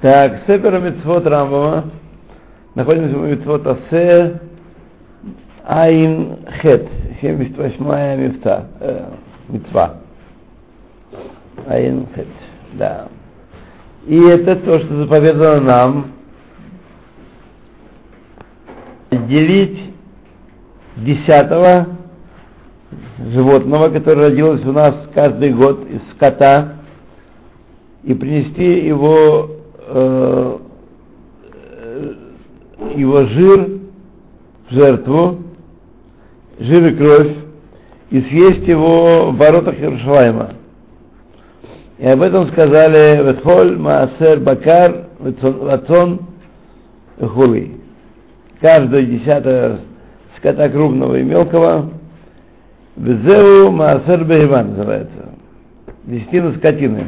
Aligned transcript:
Так, 0.00 0.42
Сепер 0.46 0.80
Митцвот 0.80 1.26
Рамбама. 1.26 1.90
Находимся 2.74 3.16
в 3.16 3.26
Митцвот 3.26 3.66
Асе 3.66 4.40
Айн 5.64 6.36
Хет. 6.60 6.86
78-я 7.22 8.16
мифта. 8.16 8.66
Э, 8.80 9.04
митцва. 9.48 9.94
Айн 11.66 12.06
Хет. 12.14 12.26
Да. 12.74 13.08
И 14.06 14.20
это 14.20 14.56
то, 14.56 14.78
что 14.80 14.96
заповедано 14.98 15.60
нам 15.60 16.06
делить 19.10 19.94
десятого 20.96 21.86
животного, 23.18 23.88
которое 23.88 24.28
родилось 24.28 24.64
у 24.64 24.72
нас 24.72 24.94
каждый 25.14 25.52
год 25.52 25.88
из 25.88 26.00
скота, 26.14 26.74
и 28.04 28.14
принести 28.14 28.86
его, 28.86 29.50
э, 29.88 30.56
его 32.96 33.24
жир 33.26 33.68
в 34.68 34.74
жертву, 34.74 35.38
жир 36.58 36.86
и 36.86 36.96
кровь, 36.96 37.32
и 38.10 38.20
съесть 38.20 38.68
его 38.68 39.30
в 39.30 39.36
воротах 39.36 39.78
Иерушалайма. 39.78 40.50
И 41.98 42.06
об 42.06 42.22
этом 42.22 42.48
сказали 42.50 43.24
Ветхоль, 43.24 43.78
Маасер, 43.78 44.40
Бакар, 44.40 45.06
Вацон, 45.18 46.20
Хули. 47.20 47.80
Каждое 48.60 49.02
десятое 49.02 49.80
скота 50.36 50.68
крупного 50.68 51.18
и 51.18 51.22
мелкого, 51.22 51.90
Везеу 52.96 53.70
Маасер 53.70 54.24
Бехиван 54.24 54.70
называется. 54.70 55.30
Десятина 56.04 56.52
скотины. 56.52 57.06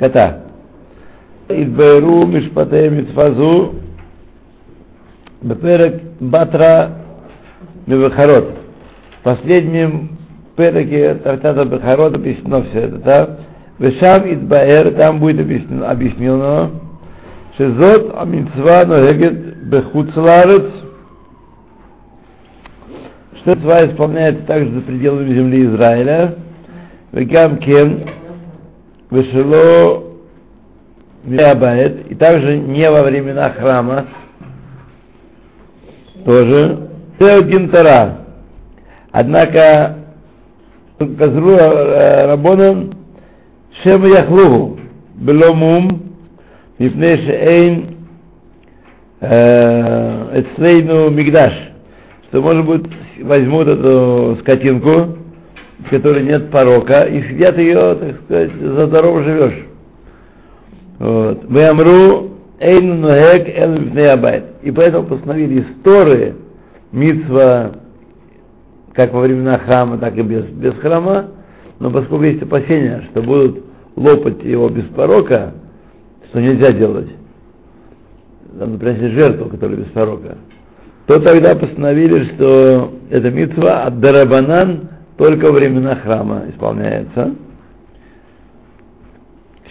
Кота. 0.00 0.44
Идберу 1.50 2.26
Мишпатей 2.26 2.88
Митфазу 2.88 3.74
Беперек 5.42 6.02
Батра 6.18 6.92
Мевахарот. 7.86 8.54
В 9.20 9.24
последнем 9.24 10.16
переке 10.56 11.16
Тартата 11.16 11.66
Бехарот 11.66 12.14
объяснено 12.14 12.62
все 12.62 12.80
это, 12.80 12.96
да? 12.96 13.36
Вешам 13.78 14.32
Идбаэр, 14.32 14.92
там 14.94 15.18
будет 15.18 15.40
объяснено, 15.40 15.90
объяснено 15.90 16.70
Шезот 17.58 18.14
Амитсва 18.16 18.86
Ногегет 18.86 19.64
Бехуцларец, 19.64 20.64
что 23.42 23.54
Цва 23.54 23.86
исполняется 23.86 24.44
также 24.46 24.70
за 24.70 24.80
пределами 24.80 25.34
земли 25.34 25.66
Израиля, 25.66 26.36
Вегам 27.12 27.58
Кен, 27.58 28.06
Вешело 29.10 30.04
Миабаэт, 31.24 32.10
и 32.10 32.14
также 32.14 32.56
не 32.58 32.88
во 32.90 33.02
времена 33.02 33.50
храма, 33.50 34.06
тоже, 36.24 36.88
Теодин 37.18 37.68
Тара. 37.70 38.18
Однако, 39.12 39.96
Казру 40.98 41.56
Рабонан, 41.56 42.94
Шем 43.82 44.06
Яхлуху, 44.06 44.78
Беломум, 45.16 46.14
Мипней 46.78 47.16
Шейн, 47.26 47.96
Эцлейну 49.20 51.10
Мигдаш, 51.10 51.52
что, 52.28 52.40
может 52.40 52.64
быть, 52.64 52.86
возьмут 53.22 53.68
эту 53.68 54.38
скотинку, 54.40 55.18
в 55.84 55.90
которой 55.90 56.24
нет 56.24 56.50
порока, 56.50 57.02
и 57.02 57.22
съедят 57.22 57.58
ее, 57.58 57.94
так 57.94 58.20
сказать, 58.24 58.50
за 58.60 58.86
здорово 58.86 59.22
живешь. 59.22 59.66
Вот. 60.98 61.44
Вэмру 61.44 62.30
эйн 62.58 63.00
нуэк 63.00 63.48
эл 63.48 64.44
И 64.62 64.70
поэтому 64.70 65.06
постановили 65.06 65.62
истории 65.62 66.34
митсва 66.92 67.72
как 68.92 69.12
во 69.12 69.20
времена 69.20 69.58
храма, 69.58 69.98
так 69.98 70.16
и 70.16 70.22
без, 70.22 70.44
без 70.46 70.74
храма, 70.74 71.28
но 71.78 71.90
поскольку 71.90 72.24
есть 72.24 72.42
опасения, 72.42 73.04
что 73.10 73.22
будут 73.22 73.64
лопать 73.96 74.42
его 74.42 74.68
без 74.68 74.84
порока, 74.88 75.54
что 76.28 76.40
нельзя 76.40 76.72
делать, 76.72 77.08
надо 78.52 78.78
приносить 78.78 79.12
жертву, 79.12 79.48
которая 79.48 79.78
без 79.78 79.86
порока, 79.86 80.36
то 81.06 81.20
тогда 81.20 81.54
постановили, 81.54 82.24
что 82.34 82.92
эта 83.10 83.30
митцва 83.30 83.84
от 83.84 84.00
Дарабанан 84.00 84.88
только 85.20 85.48
во 85.48 85.52
времена 85.52 85.96
храма 85.96 86.44
исполняется. 86.48 87.34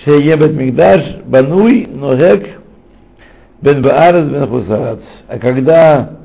Шеебет 0.06 0.54
Мигдаш 0.54 1.24
Бануй 1.26 1.88
Ногек 1.88 2.62
Бен 3.60 3.82
Баарес 3.82 4.30
Бен 4.30 4.46
Хусарац. 4.46 5.00
А 5.28 5.40
когда 5.40 6.18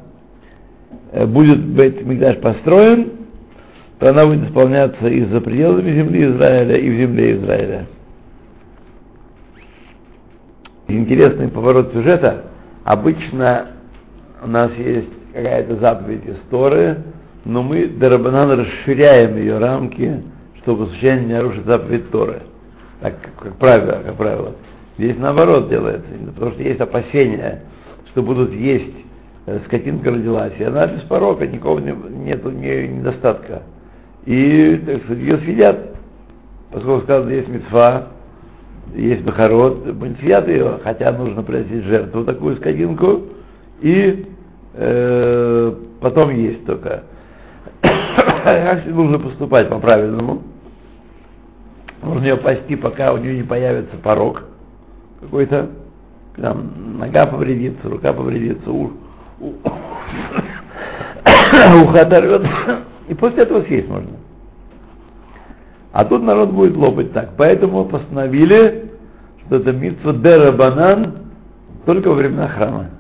будет 1.25 1.59
Бет 1.59 2.05
Мигдаш 2.05 2.37
построен, 2.41 3.13
то 3.99 4.11
она 4.11 4.27
будет 4.27 4.47
исполняться 4.47 5.09
и 5.09 5.25
за 5.25 5.41
пределами 5.41 5.91
земли 5.95 6.27
Израиля, 6.27 6.77
и 6.77 6.91
в 6.91 6.95
земле 6.99 7.37
Израиля. 7.39 7.87
Интересный 10.87 11.49
поворот 11.49 11.95
сюжета. 11.95 12.45
Обычно 12.85 13.69
у 14.43 14.49
нас 14.49 14.71
есть 14.77 15.09
какая-то 15.33 15.77
заповедь 15.77 16.27
из 16.27 16.37
Торы, 16.51 16.99
но 17.45 17.63
мы 17.63 17.87
Дарабанан 17.87 18.61
расширяем 18.61 19.37
ее 19.37 19.59
рамки, 19.59 20.23
чтобы 20.63 20.87
случайно 20.89 21.27
не 21.27 21.33
нарушить 21.35 21.65
заповедь 21.67 22.11
Торы. 22.11 22.43
Так, 23.01 23.17
как 23.39 23.57
правило, 23.57 24.03
как 24.05 24.17
правило. 24.17 24.53
Здесь 24.97 25.17
наоборот 25.19 25.69
делается, 25.69 26.09
потому 26.35 26.53
что 26.53 26.63
есть 26.63 26.81
опасения, 26.81 27.63
что 28.11 28.23
будут 28.23 28.53
есть, 28.53 28.95
э, 29.47 29.59
скотинка 29.67 30.11
родилась, 30.11 30.53
и 30.59 30.65
она 30.65 30.87
без 30.87 31.03
порока, 31.03 31.47
никого 31.47 31.81
не, 31.81 31.93
нет 32.25 32.47
у 32.47 32.51
нее 32.51 32.89
недостатка. 32.89 33.63
И, 34.25 34.81
так 34.87 35.03
сказать, 35.05 35.23
ее 35.23 35.39
съедят, 35.39 35.97
поскольку 36.71 37.03
сказано, 37.03 37.31
есть 37.31 37.49
мецва, 37.49 38.09
есть 38.95 39.23
бахарот, 39.23 39.85
съедят 40.21 40.49
ее, 40.49 40.79
хотя 40.83 41.13
нужно 41.13 41.43
приносить 41.43 41.85
жертву 41.85 42.25
такую 42.25 42.57
скотинку, 42.57 43.23
и 43.83 44.27
э, 44.75 45.75
потом 46.01 46.31
есть 46.31 46.65
только. 46.65 47.03
Как 47.83 48.87
нужно 48.87 49.19
поступать 49.19 49.69
по-правильному? 49.69 50.43
Нужно 52.03 52.25
ее 52.25 52.37
пасти, 52.37 52.77
пока 52.77 53.13
у 53.13 53.17
нее 53.17 53.37
не 53.37 53.43
появится 53.43 53.97
порог 53.97 54.45
какой-то. 55.21 55.71
Там 56.37 56.99
нога 56.99 57.27
повредится, 57.27 57.89
рука 57.89 58.13
повредится, 58.13 58.71
ух, 58.71 58.91
ухо 59.41 59.61
оторвется. 62.01 62.81
И 63.09 63.15
после 63.15 63.45
этого 63.45 63.63
съесть 63.63 63.89
можно. 63.89 64.11
А 65.93 66.05
тут 66.05 66.23
народ 66.23 66.51
будет 66.51 66.77
лопать 66.77 67.13
так. 67.13 67.31
Поэтому 67.37 67.85
постановили, 67.85 68.91
что 69.47 69.57
это 69.57 69.73
митцва 69.73 70.13
дера 70.13 70.53
банан 70.53 71.15
только 71.87 72.09
во 72.09 72.15
времена 72.15 72.49
храма. 72.49 72.91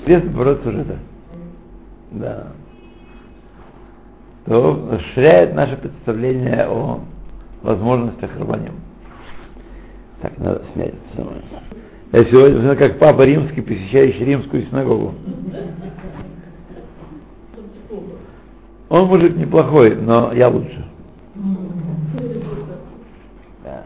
Интересный 0.00 0.30
поворот 0.30 0.62
сюжета. 0.62 0.92
Да. 0.92 1.07
То 4.46 4.88
расширяет 4.92 5.54
наше 5.54 5.76
представление 5.76 6.66
о 6.66 7.00
возможностях 7.62 8.30
рабаним. 8.38 8.74
Так, 10.22 10.38
надо 10.38 10.62
снять 10.72 10.94
самое. 11.14 11.42
Я 12.12 12.24
сегодня 12.24 12.74
как 12.76 12.98
папа 12.98 13.22
римский, 13.22 13.60
посещающий 13.60 14.24
римскую 14.24 14.66
синагогу. 14.66 15.14
Он 18.88 19.06
мужик 19.06 19.36
неплохой, 19.36 19.94
но 19.96 20.32
я 20.32 20.48
лучше. 20.48 20.82
Да. 23.62 23.84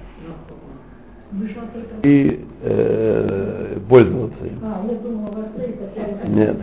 И 2.04 2.46
э, 2.62 3.78
пользоваться 3.88 4.46
им. 4.46 4.60
Нет. 6.28 6.56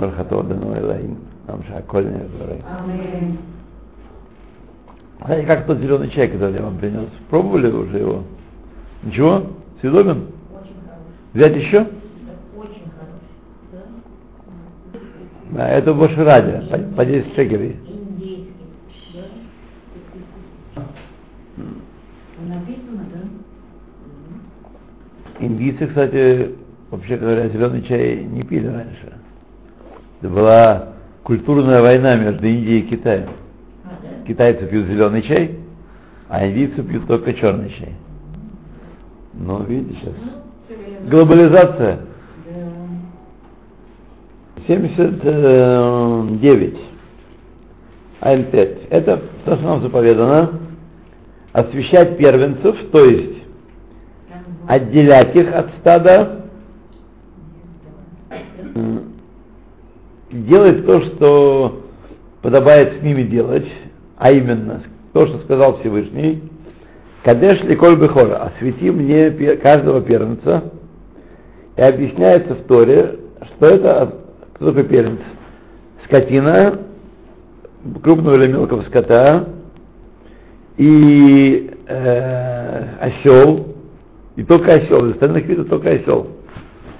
Бархато 0.00 0.42
Дану 0.42 0.74
Элаим. 0.78 1.18
Нам 1.46 1.62
шакольный 1.64 2.22
Знаете, 5.22 5.46
как 5.46 5.66
тот 5.66 5.78
зеленый 5.78 6.08
чай, 6.08 6.28
который 6.28 6.54
я 6.54 6.62
вам 6.62 6.78
принес? 6.78 7.08
Пробовали 7.28 7.70
уже 7.70 7.98
его? 7.98 8.22
Ничего? 9.02 9.42
Съедобен? 9.80 10.28
Взять 11.34 11.56
еще? 11.56 11.86
Да, 15.50 15.68
это 15.68 15.92
больше 15.92 16.24
ради, 16.24 16.66
по, 16.70 16.78
по 16.96 17.04
10 17.04 17.34
шекелей. 17.34 17.76
Индийцы, 25.40 25.86
кстати, 25.86 26.54
вообще 26.90 27.16
говоря, 27.16 27.48
зеленый 27.48 27.82
чай 27.82 28.24
не 28.24 28.42
пили 28.42 28.68
раньше. 28.68 29.19
Это 30.20 30.30
была 30.30 30.88
культурная 31.22 31.80
война 31.80 32.16
между 32.16 32.46
Индией 32.46 32.80
и 32.80 32.90
Китаем. 32.90 33.30
китайцы 34.26 34.66
пьют 34.66 34.86
зеленый 34.86 35.22
чай, 35.22 35.56
а 36.28 36.46
индийцы 36.46 36.82
пьют 36.82 37.06
только 37.06 37.32
черный 37.32 37.70
чай. 37.70 37.94
Ну, 39.32 39.62
видите 39.64 39.98
сейчас. 40.00 40.12
Глобализация. 41.08 42.00
79. 44.66 46.78
Айн 48.20 48.44
5. 48.44 48.68
Это 48.90 49.22
то, 49.46 49.56
что 49.56 49.64
нам 49.64 49.80
заповедано. 49.82 50.50
Освещать 51.52 52.18
первенцев, 52.18 52.76
то 52.92 53.04
есть 53.04 53.42
отделять 54.68 55.34
их 55.34 55.52
от 55.52 55.68
стада, 55.80 56.39
делать 60.50 60.84
то, 60.84 61.00
что 61.00 61.80
подобает 62.42 62.98
с 62.98 63.02
ними 63.02 63.22
делать, 63.22 63.66
а 64.18 64.32
именно 64.32 64.82
то, 65.12 65.26
что 65.26 65.38
сказал 65.38 65.78
Всевышний, 65.78 66.42
Кадеш 67.22 67.62
Ликоль 67.62 67.96
Бехора, 67.96 68.44
освети 68.44 68.90
мне 68.90 69.30
каждого 69.56 70.02
первенца, 70.02 70.64
и 71.76 71.80
объясняется 71.80 72.54
в 72.54 72.64
Торе, 72.64 73.18
что 73.44 73.66
это 73.66 74.14
кто 74.54 74.72
такой 74.72 74.84
первенец? 74.84 75.20
Скотина, 76.04 76.80
крупного 78.02 78.34
или 78.36 78.52
мелкого 78.52 78.82
скота, 78.82 79.46
и 80.76 81.70
э, 81.86 82.84
осел, 83.00 83.68
и 84.36 84.42
только 84.42 84.72
осел, 84.74 85.06
из 85.06 85.12
остальных 85.12 85.46
видов 85.46 85.68
только 85.68 85.90
осел. 85.90 86.26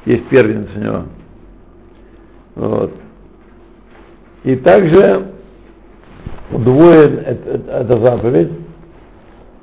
Есть 0.06 0.26
первенец 0.28 0.68
у 0.74 0.78
него. 0.78 1.02
Вот. 2.54 2.92
И 4.44 4.56
также 4.56 5.26
удвоен 6.50 7.18
эта, 7.18 7.98
заповедь, 8.00 8.50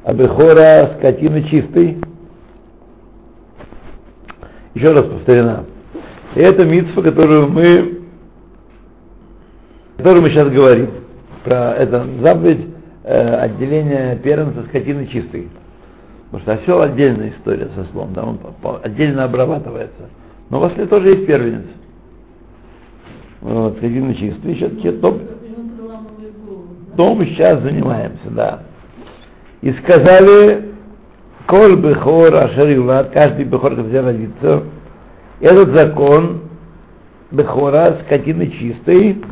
Абихора 0.04 0.96
скотины 0.98 1.44
чистой. 1.44 1.98
Еще 4.74 4.92
раз 4.92 5.06
повторена. 5.06 5.66
И 6.36 6.40
это 6.40 6.64
митцва, 6.64 7.02
которую 7.02 7.50
мы, 7.50 8.02
которую 9.98 10.22
мы 10.22 10.30
сейчас 10.30 10.50
говорим. 10.50 10.92
Про 11.44 11.74
это 11.74 12.06
заповедь 12.22 12.68
э, 13.04 13.36
отделения 13.36 14.16
первенца 14.18 14.64
скотины 14.70 15.08
чистой. 15.08 15.50
Потому 16.32 16.44
что 16.44 16.54
осел 16.54 16.82
отдельная 16.82 17.32
история 17.32 17.70
со 17.76 17.86
слом, 17.92 18.14
там 18.14 18.38
он 18.64 18.80
отдельно 18.84 19.24
обрабатывается. 19.24 20.10
Но 20.50 20.58
у 20.58 20.62
вас 20.62 20.74
тоже 20.90 21.10
есть 21.10 21.26
первенец. 21.26 21.66
Вот, 23.42 23.78
скотина 23.78 24.16
чистая. 24.16 24.56
Сейчас 24.56 24.96
то, 25.02 25.20
то 26.96 27.16
мы 27.16 27.26
сейчас 27.26 27.62
занимаемся, 27.62 28.30
да. 28.32 28.64
И 29.62 29.72
сказали, 29.74 30.68
Коль 31.48 31.78
Бехор 31.78 32.36
Ашер 32.36 33.10
каждый 33.14 33.46
Бехор, 33.46 33.76
который 33.76 34.02
родится, 34.02 34.64
этот 35.40 35.78
закон 35.78 36.42
Бехора, 37.32 38.00
скотины 38.06 38.48
чистой, 38.48 39.24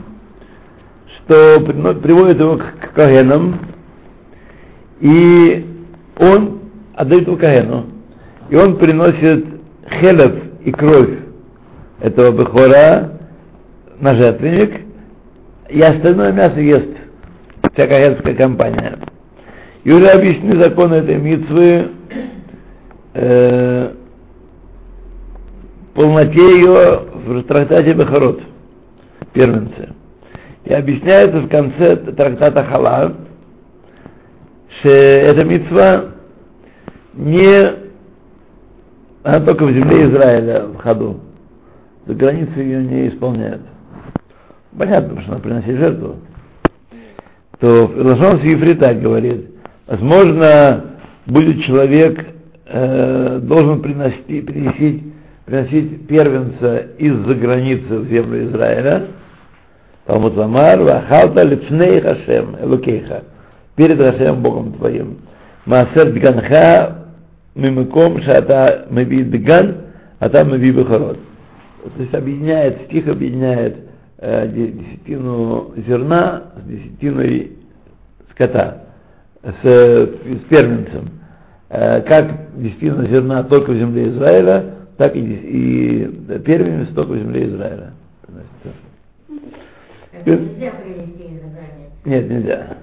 что 1.17 1.59
приводит 1.59 2.39
его 2.39 2.57
к 2.57 2.93
Кагенам, 2.93 3.59
и 5.01 5.65
он 6.17 6.59
отдает 6.93 7.27
его 7.27 7.35
Кагену, 7.35 7.87
и 8.49 8.55
он 8.55 8.77
приносит 8.77 9.45
хелев 9.89 10.35
и 10.63 10.71
кровь 10.71 11.19
этого 11.99 12.31
Бехора 12.31 13.14
на 13.99 14.15
жертвенник, 14.15 14.81
и 15.69 15.81
остальное 15.81 16.31
мясо 16.31 16.59
ест 16.59 16.89
вся 17.73 17.87
кагенская 17.87 18.35
компания. 18.35 18.99
И 19.83 19.91
уже 19.91 20.07
объяснены 20.07 20.57
законы 20.61 20.95
этой 20.95 21.17
митвы 21.17 21.89
э, 23.13 23.91
полноте 25.93 26.57
ее 26.57 27.01
в 27.25 27.43
трактате 27.43 27.93
Бахарот, 27.93 28.41
первенце. 29.33 29.89
И 30.65 30.73
объясняется 30.73 31.39
в 31.39 31.49
конце 31.49 31.95
трактата 31.95 32.63
Халав, 32.63 33.13
что 34.79 34.89
эта 34.89 35.43
митцва 35.43 36.05
не 37.13 37.85
она 39.25 39.39
только 39.39 39.65
в 39.65 39.71
земле 39.71 40.03
Израиля 40.03 40.67
в 40.67 40.77
ходу. 40.77 41.19
За 42.05 42.13
границей 42.13 42.63
ее 42.63 42.83
не 42.83 43.07
исполняют. 43.07 43.61
Понятно, 44.77 45.21
что 45.21 45.33
она 45.33 45.41
приносит 45.41 45.77
жертву. 45.77 46.15
То 47.59 47.91
Лошон 47.95 48.41
Сифри 48.41 48.73
так 48.73 49.01
говорит. 49.01 49.51
Возможно, 49.87 50.83
будет 51.25 51.63
человек 51.63 52.25
э, 52.65 53.39
должен 53.43 53.81
принести, 53.81 54.41
принести, 54.41 55.13
приносить 55.45 56.07
первенца 56.07 56.77
из-за 56.97 57.35
границы 57.35 57.99
в 57.99 58.09
землю 58.09 58.49
Израиля. 58.49 59.07
Талмуд 60.05 60.35
Ламар, 60.35 60.81
Вахалта 60.81 61.43
Липней 61.43 62.01
Хашем, 62.01 62.57
Элукейха, 62.61 63.23
перед 63.75 63.97
Хашем 63.97 64.41
Богом 64.41 64.73
твоим. 64.73 65.19
Маасер 65.65 66.11
Дганха, 66.11 67.05
Мимиком, 67.55 68.21
Шата 68.21 68.87
Маби 68.89 69.23
Дган, 69.23 69.77
а 70.19 70.29
там 70.29 70.49
Бахарот. 70.49 71.19
То 71.95 72.01
есть 72.01 72.13
объединяет, 72.13 72.81
стих 72.87 73.07
объединяет 73.07 73.84
десятину 74.19 75.73
зерна 75.87 76.43
с 76.57 76.67
десятиной 76.67 77.51
скота, 78.31 78.83
с, 79.43 79.63
с 79.63 80.47
первенцем. 80.49 81.09
Э, 81.69 82.01
как 82.01 82.55
десятина 82.55 83.07
зерна 83.07 83.43
только 83.43 83.71
в 83.71 83.77
земле 83.77 84.09
Израиля, 84.09 84.75
так 84.97 85.15
и, 85.15 85.19
и 85.19 86.39
первенец 86.45 86.89
только 86.93 87.13
в 87.13 87.17
земле 87.17 87.47
Израиля. 87.47 87.91
Нельзя 90.25 90.71
привести 90.71 91.23
из 91.23 92.05
Нет, 92.05 92.29
нельзя. 92.29 92.77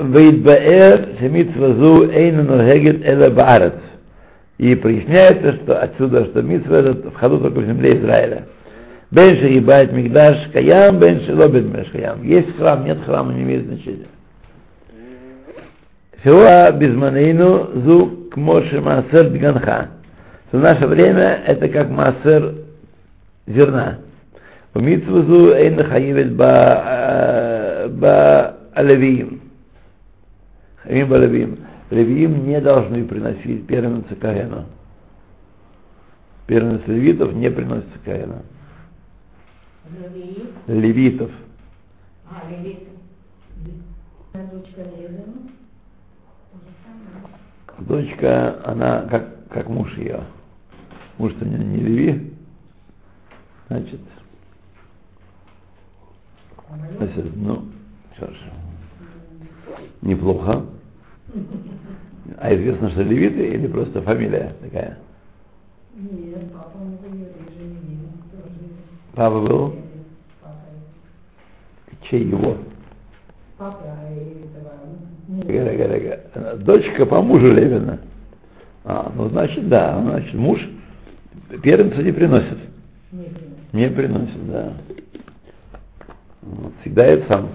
Вейдбаэр 0.00 1.16
семитвазу 1.20 2.10
эйна 2.10 2.42
ногегет 2.42 3.04
эла 3.04 3.30
баарец. 3.30 3.74
И 4.58 4.74
проясняется, 4.74 5.54
что 5.62 5.80
отсюда, 5.80 6.26
что 6.26 6.42
митцва 6.42 6.78
это 6.78 7.10
в 7.10 7.14
ходу 7.14 7.40
только 7.40 7.60
в 7.60 7.66
земле 7.66 7.98
Израиля. 7.98 8.46
Бен 9.10 9.36
шеибает 9.36 9.92
мигдаш 9.92 10.50
каям, 10.52 10.98
бен 10.98 11.20
шелобет 11.22 11.64
меш 11.64 11.88
каям. 11.90 12.22
Есть 12.22 12.56
храм, 12.56 12.84
нет 12.84 12.98
храма, 13.04 13.32
не 13.32 13.42
имеет 13.42 13.66
значения. 13.66 14.06
Фиуа 16.22 16.72
безманейну 16.72 17.82
зу 17.82 18.28
кмоши 18.32 18.80
маасер 18.80 19.30
дганха. 19.30 19.90
В 20.50 20.58
наше 20.58 20.86
время 20.86 21.42
это 21.46 21.68
как 21.68 21.88
маасер 21.88 22.54
зерна. 23.46 23.98
У 24.74 24.80
митцву 24.80 25.52
эйна 25.52 25.84
хаивет 25.84 26.34
ба, 26.34 27.86
ба 27.90 28.56
алевиим. 28.74 29.40
Хаим 30.82 31.08
ба 31.08 31.16
алевиим. 31.16 31.58
Левиим 31.90 32.46
не 32.46 32.60
должны 32.60 33.04
приносить 33.04 33.66
первенца 33.66 34.16
Каэна. 34.16 34.66
Первенец 36.48 36.80
левитов 36.86 37.32
не 37.32 37.50
приносится 37.50 37.98
Каэна. 38.04 38.42
Левитов. 40.66 41.30
А, 42.28 42.50
левитов. 42.50 42.94
Дочка 44.32 44.82
Левина. 44.82 45.24
Дочка, 47.78 48.62
она 48.64 49.02
как, 49.02 49.48
как 49.48 49.68
муж 49.68 49.96
ее. 49.96 50.24
Муж-то 51.18 51.44
не, 51.44 51.56
не 51.56 51.82
Леви. 51.82 52.32
Значит, 53.68 54.00
значит, 56.98 57.36
ну, 57.36 57.64
что 58.16 58.26
ж, 58.26 58.36
неплохо. 60.02 60.66
А 62.38 62.54
известно, 62.54 62.90
что 62.90 63.02
левиты 63.02 63.46
или 63.54 63.66
просто 63.66 64.02
фамилия 64.02 64.54
такая? 64.60 64.98
Нет, 65.94 66.52
папа 66.52 66.78
не. 66.78 67.26
Папа 69.16 69.40
был? 69.40 69.74
Чей 72.02 72.26
его? 72.26 72.58
Дочка 76.58 77.06
по 77.06 77.22
мужу 77.22 77.50
Левина. 77.50 77.98
А, 78.84 79.10
ну 79.16 79.30
значит, 79.30 79.68
да, 79.70 79.98
значит, 80.02 80.34
муж 80.34 80.60
первенца 81.62 82.02
не 82.02 82.12
приносит. 82.12 82.58
Не 83.72 83.88
приносит, 83.88 84.50
да. 84.50 84.72
Всегда 86.82 87.06
это 87.06 87.26
сам. 87.26 87.48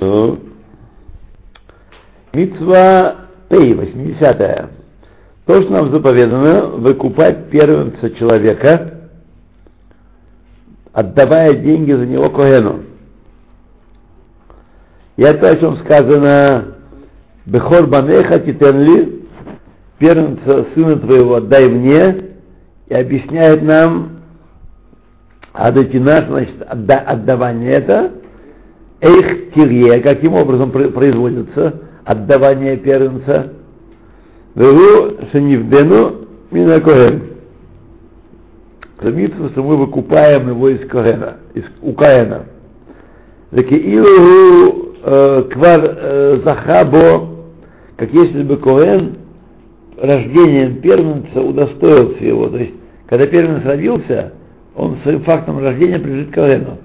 Ну, 0.00 0.40
Митцва 2.32 3.16
Пей, 3.48 3.74
80 3.74 4.81
То, 5.46 5.60
что 5.60 5.72
нам 5.72 5.90
заповедано, 5.90 6.66
выкупать 6.78 7.50
первенца 7.50 8.10
человека 8.10 8.92
отдавая 10.92 11.54
деньги 11.54 11.92
за 11.92 12.06
него 12.06 12.30
Когену. 12.30 12.82
И 15.16 15.22
это 15.22 15.46
о 15.46 15.56
чем 15.56 15.76
сказано 15.78 16.74
Бехор 17.46 17.86
Банеха 17.86 18.38
Титенли, 18.40 19.26
первенца 19.98 20.66
сына 20.74 20.96
твоего 20.98 21.36
отдай 21.36 21.68
мне, 21.68 22.26
и 22.88 22.94
объясняет 22.94 23.62
нам 23.62 24.10
Адатина, 25.52 26.24
значит, 26.28 26.62
отда, 26.66 26.94
отдавание 26.98 27.72
это, 27.72 28.12
Эйх 29.00 29.52
Тирье, 29.54 30.00
каким 30.00 30.34
образом 30.34 30.70
производится 30.70 31.80
отдавание 32.04 32.76
первенца, 32.76 33.52
Вегу 34.54 35.16
Шанивдену 35.32 36.26
Минакоэн. 36.50 37.22
Стремится, 38.96 39.48
что 39.50 39.62
мы 39.62 39.76
выкупаем 39.76 40.48
его 40.48 40.68
из 40.68 40.86
Коэна, 40.88 41.38
из, 41.54 41.64
у 41.80 41.92
Каэна. 41.92 42.44
Закиилу 43.50 44.94
э, 45.02 45.44
квар 45.50 45.80
э, 45.82 46.40
захабо, 46.44 47.28
как 47.96 48.12
если 48.12 48.42
бы 48.42 48.58
Коэн 48.58 49.16
рождением 49.96 50.80
первенца 50.80 51.40
удостоился 51.40 52.22
его. 52.22 52.48
То 52.48 52.58
есть, 52.58 52.74
когда 53.06 53.26
первенец 53.26 53.64
родился, 53.64 54.32
он 54.76 54.98
своим 55.02 55.22
фактом 55.22 55.58
рождения 55.58 55.98
принадлежит 55.98 56.34
Коэну, 56.34 56.78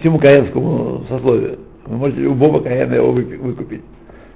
всему 0.00 0.18
каенскому 0.18 1.04
сословию. 1.08 1.58
Вы 1.86 1.96
можете 1.96 2.22
любого 2.22 2.60
Каэна 2.60 2.94
его 2.94 3.12
выкупить. 3.12 3.82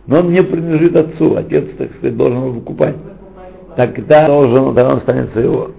Но 0.06 0.20
он 0.20 0.32
не 0.32 0.42
принадлежит 0.42 0.96
отцу, 0.96 1.36
отец, 1.36 1.64
так 1.78 1.90
сказать, 1.96 2.16
должен 2.16 2.38
его 2.38 2.50
выкупать. 2.50 2.96
Тогда 3.76 4.26
должен, 4.26 4.74
тогда 4.74 4.94
он 4.94 5.00
станет 5.00 5.32
своего. 5.32 5.70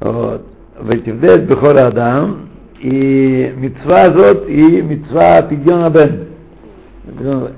Вот. 0.00 0.46
Ветивдет 0.82 1.46
Бехора 1.46 1.88
Адам 1.88 2.48
и 2.80 3.52
мецва 3.56 4.06
зот 4.06 4.48
и 4.48 4.82
мецва 4.82 5.42
Пидьона 5.42 5.90
Бен. 5.90 6.26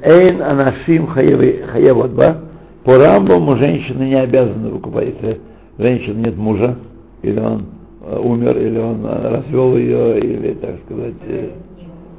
Эйн 0.02 0.42
анашим 0.42 1.06
хаевот 1.06 2.10
ба. 2.10 2.38
По 2.84 2.98
Рамбаму 2.98 3.56
женщины 3.58 4.04
не 4.04 4.20
обязаны 4.20 4.70
выкупать, 4.70 5.14
если 5.14 5.40
женщины 5.78 6.26
нет 6.26 6.36
мужа, 6.36 6.76
или 7.22 7.38
он 7.38 7.66
э, 8.04 8.18
умер, 8.18 8.58
или 8.58 8.78
он 8.78 9.06
э, 9.06 9.28
развел 9.36 9.76
ее, 9.76 10.18
или, 10.18 10.54
так 10.54 10.76
сказать, 10.84 11.14
э, 11.28 11.50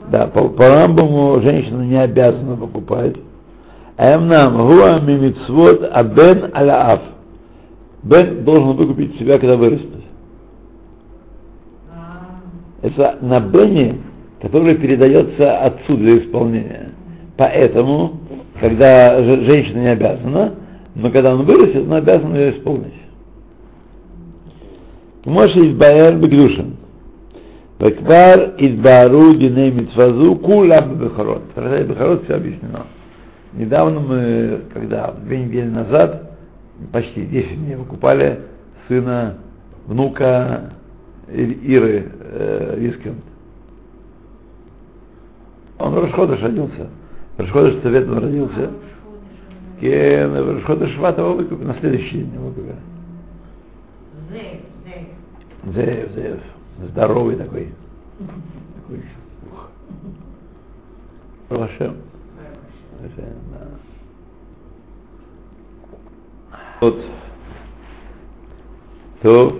да, 0.09 0.27
по, 0.27 0.47
по 0.47 0.63
Рамбаму 0.63 1.41
женщина 1.41 1.81
не 1.81 2.01
обязана 2.01 2.55
покупать. 2.55 3.15
Эмнам 3.97 4.57
гуа 4.57 4.99
мимицвот 4.99 5.83
абен 5.91 6.49
аляав. 6.53 7.01
Бен 8.03 8.43
должен 8.43 8.75
выкупить 8.75 9.17
себя, 9.17 9.37
когда 9.39 9.55
вырастет. 9.55 9.89
Это 12.81 13.17
на 13.21 13.39
Бене, 13.39 13.97
который 14.41 14.75
передается 14.75 15.57
отцу 15.57 15.95
для 15.95 16.17
исполнения. 16.17 16.89
Поэтому, 17.37 18.19
когда 18.59 19.23
женщина 19.23 19.79
не 19.79 19.91
обязана, 19.91 20.55
но 20.95 21.09
когда 21.09 21.33
он 21.33 21.43
вырастет, 21.45 21.85
она 21.85 21.97
обязана 21.97 22.35
ее 22.35 22.57
исполнить. 22.57 22.93
Моше 25.25 25.59
Избаэр 25.69 26.17
Бегдушин. 26.17 26.75
Веквар 27.79 28.55
Идбару 28.57 29.33
Диней 29.35 29.71
Митсвазу 29.71 30.35
Кулам 30.35 30.95
Бехарот. 30.97 31.43
Бехарот 31.55 32.25
все 32.25 32.35
объяснено. 32.35 32.85
Недавно 33.55 33.99
мы, 33.99 34.61
когда 34.73 35.11
две 35.11 35.45
недели 35.45 35.69
назад, 35.69 36.31
почти 36.91 37.25
10 37.25 37.55
дней 37.57 37.75
выкупали 37.75 38.41
сына, 38.87 39.37
внука 39.85 40.71
Иры 41.27 42.11
э, 42.19 42.75
Вискин. 42.79 43.15
Он 45.77 45.95
Рашходыш 45.95 46.41
родился. 46.41 46.89
Рашходыш 47.37 47.81
Цвет 47.81 48.09
он 48.09 48.19
родился. 48.19 48.71
В 49.79 50.55
Рашходыш 50.55 50.91
Шват 50.95 51.17
его 51.17 51.33
выкупили, 51.33 51.67
на 51.67 51.75
следующий 51.75 52.19
день 52.19 52.33
его 52.33 52.47
выкупили. 52.47 52.75
Зеев, 55.65 56.11
Зеев. 56.13 56.39
Здоровый 56.89 57.35
такой. 57.35 57.69
такой. 58.75 59.03
Да. 61.49 61.93
Вот. 66.81 67.05
То 69.21 69.59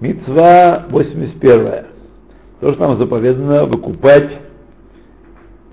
Мецва 0.00 0.86
81. 0.90 1.84
То, 2.60 2.72
что 2.72 2.88
нам 2.88 2.98
заповедано 2.98 3.66
выкупать 3.66 4.30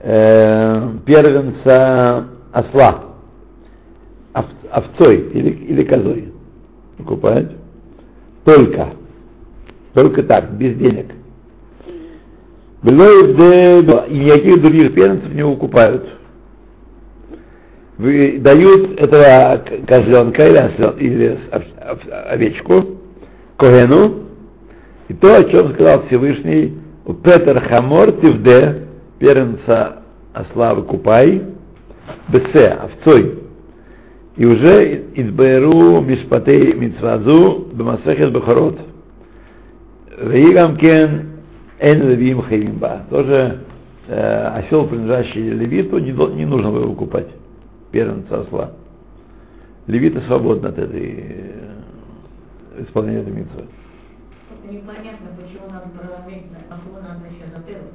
э, 0.02 0.90
первенца 1.06 2.28
осла, 2.52 3.04
ов, 4.34 4.46
овцой 4.72 5.30
или, 5.32 5.50
или 5.50 5.84
козой. 5.84 6.34
Выкупать. 6.98 7.52
Только. 8.46 8.90
Только 9.94 10.24
так, 10.24 10.52
без 10.54 10.76
денег. 10.78 11.08
И 12.84 12.90
никаких 12.90 14.62
других 14.62 14.94
первенцев 14.94 15.34
не 15.34 15.44
выкупают. 15.44 16.17
Дают 17.98 19.00
этого 19.00 19.64
козленка 19.88 20.44
или, 20.44 21.00
или 21.00 21.40
овечку, 22.30 22.86
Когену, 23.58 24.28
и 25.08 25.14
то, 25.16 25.36
о 25.36 25.44
чем 25.46 25.74
сказал 25.74 26.04
Всевышний, 26.06 26.78
у 27.06 27.14
Петр 27.14 27.60
Хамор 27.68 28.12
Тивде, 28.22 28.84
первенца 29.18 30.04
осла 30.34 30.76
выкупай, 30.76 31.42
Бесе, 32.30 32.68
овцой, 32.68 33.40
и 34.36 34.46
уже 34.46 35.06
изберу 35.16 36.02
мишпатей 36.02 36.74
мицвазу 36.74 37.70
бемасехет 37.74 38.32
бахарот. 38.32 38.78
Вейгам 40.22 40.78
кен 40.78 41.30
эн 41.80 42.10
левим 42.10 42.44
хеймба. 42.48 43.08
Тоже 43.10 43.62
э, 44.08 44.48
осел, 44.60 44.86
принадлежащий 44.86 45.50
левиту, 45.50 45.98
не, 45.98 46.12
не 46.36 46.46
нужно 46.46 46.68
его 46.68 46.90
выкупать, 46.90 47.28
первенца 47.92 48.42
осла. 48.42 48.72
Левиты 49.88 50.22
свободны 50.22 50.68
от 50.68 50.78
этой 50.78 51.54
исполнение 52.80 53.22
этой 53.22 53.34
митцвы. 53.34 53.66
Непонятно, 54.70 55.28
почему 55.38 55.68
надо 55.72 55.90
проломить, 55.90 56.44
а 56.70 56.78
кого 56.78 57.00
надо 57.00 57.26
еще 57.28 57.46
затылок 57.56 57.94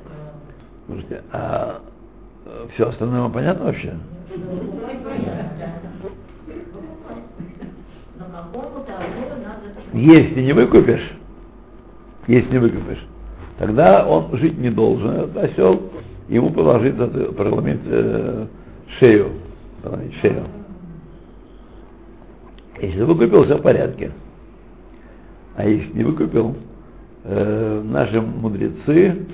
Слушайте, 0.87 1.23
а 1.33 1.83
все 2.75 2.89
остальное 2.89 3.21
вам 3.21 3.33
понятно 3.33 3.67
вообще? 3.67 3.95
Если 9.93 10.41
не 10.41 10.53
выкупишь, 10.53 11.13
если 12.27 12.51
не 12.53 12.59
выкупишь, 12.59 13.05
тогда 13.59 14.07
он 14.07 14.37
жить 14.39 14.57
не 14.57 14.71
должен, 14.71 15.11
этот 15.11 15.37
осел, 15.37 15.83
ему 16.29 16.51
положить, 16.51 16.97
проломить 17.37 17.81
э, 17.85 18.47
шею, 18.99 19.33
шею. 20.21 20.45
Если 22.81 23.03
выкупил, 23.03 23.45
все 23.45 23.57
в 23.57 23.63
порядке. 23.63 24.13
А 25.57 25.65
их 25.65 25.95
не 25.95 26.03
выкупил, 26.03 26.57
э, 27.25 27.83
наши 27.85 28.21
мудрецы, 28.21 29.27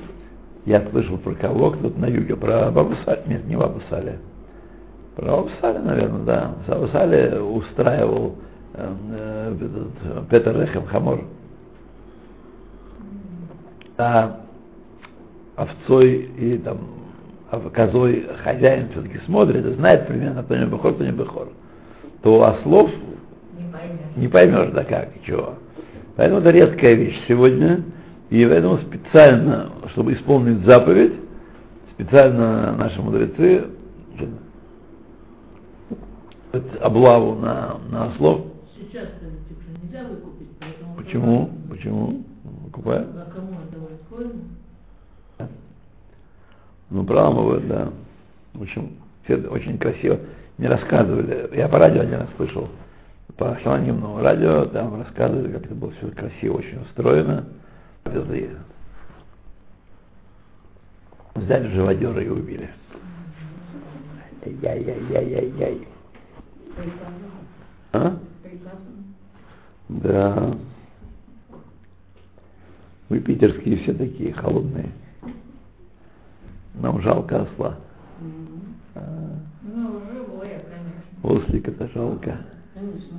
я 0.67 0.87
слышал 0.91 1.17
про 1.19 1.35
кого, 1.35 1.71
кто-то 1.71 1.99
на 1.99 2.07
юге, 2.07 2.37
про 2.37 2.71
Бабу 2.71 2.95
Саль, 3.05 3.23
нет, 3.27 3.47
не 3.47 3.57
Бабу 3.57 3.81
Саля, 3.89 4.19
про 5.17 5.27
Бабу 5.37 5.51
Саля, 5.61 5.81
наверное, 5.81 6.25
да, 6.25 6.55
Бабу 6.67 6.89
Саля 6.89 7.41
устраивал 7.41 8.35
э, 8.75 8.95
э, 9.13 9.57
этот, 9.57 10.29
Петр 10.29 10.61
Рехем 10.61 10.87
Хамор, 10.87 11.25
а 13.97 14.41
овцой 15.57 16.31
и 16.37 16.59
там 16.59 16.79
козой 17.51 18.27
хозяин 18.43 18.89
все-таки 18.91 19.19
смотрит 19.27 19.65
и 19.65 19.75
знает 19.75 20.07
примерно, 20.07 20.43
кто 20.43 20.57
не 20.57 20.67
бехор, 20.67 20.95
кто 20.95 21.05
не 21.05 21.13
бехор, 21.13 21.49
то 22.23 22.39
у 22.39 22.43
ослов 22.43 22.91
не 23.57 23.73
поймешь, 23.73 24.17
не 24.17 24.29
поймешь 24.29 24.71
да 24.73 24.85
как, 24.85 25.09
чего. 25.25 25.55
Поэтому 26.17 26.41
это 26.41 26.51
редкая 26.51 26.95
вещь 26.95 27.19
сегодня, 27.27 27.83
и 28.29 28.45
поэтому 28.45 28.79
специально, 28.79 29.71
чтобы 29.93 30.15
исполнить 30.15 30.65
заповедь, 30.65 31.15
специально 31.95 32.77
наши 32.77 33.01
мудрецы 33.01 33.65
облаву 36.81 37.35
на, 37.37 37.79
на 37.91 38.07
ослов. 38.07 38.47
Сейчас 38.77 39.09
нельзя 39.83 40.07
выкупить, 40.09 40.49
поэтому... 40.61 40.95
Почему? 40.97 41.51
Почему? 41.71 42.25
Выкупают? 42.65 43.09
А 43.15 43.31
кому 43.31 43.53
это 43.53 43.79
Ну, 46.91 47.05
проламывают, 47.05 47.67
да. 47.69 47.93
В 48.55 48.63
общем, 48.63 48.93
все 49.25 49.37
очень 49.37 49.79
красиво. 49.79 50.19
Не 50.57 50.67
рассказывали. 50.67 51.51
Я 51.55 51.69
по 51.69 51.79
радио 51.79 52.03
один 52.03 52.21
раз 52.21 52.29
слышал 52.37 52.69
по 53.39 53.57
анонимному 53.65 54.21
радио, 54.21 54.67
там 54.67 55.01
рассказывали, 55.01 55.53
как 55.53 55.65
это 55.65 55.75
было 55.75 55.93
все 55.93 56.11
красиво, 56.11 56.59
очень 56.59 56.81
устроено. 56.83 57.47
Везли. 58.05 58.51
Взяли 61.37 61.69
живодера 61.69 62.21
и 62.21 62.29
убили. 62.29 62.69
Яй-яй-яй-яй-яй. 64.45 65.89
А? 67.93 68.19
Да. 69.89 70.55
Вы 73.09 73.21
питерские 73.21 73.79
все 73.79 73.95
такие 73.95 74.33
холодные. 74.33 74.91
Нам 76.81 77.01
жалко 77.03 77.43
осла. 77.43 77.77
А, 78.95 79.01
Ну, 79.63 80.01
живое, 80.13 80.61
конечно. 80.61 81.03
Ослика-то 81.23 81.89
жалко. 81.93 82.39
Конечно. 82.75 83.19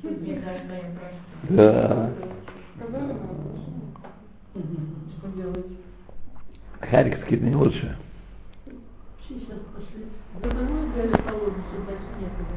Просто. 0.00 1.56
Да. 1.56 2.10
Что 5.18 5.28
делать? 5.34 5.66
Харьковские-то 6.80 7.44
не 7.44 7.56
лучше. 7.56 7.96
Сейчас 9.26 9.58
пошли. 9.74 10.04
Да 10.42 10.48
давно 10.50 10.82
взяли 10.92 11.10
колодцы, 11.10 11.76
так 11.86 11.98
некуда. 12.20 12.54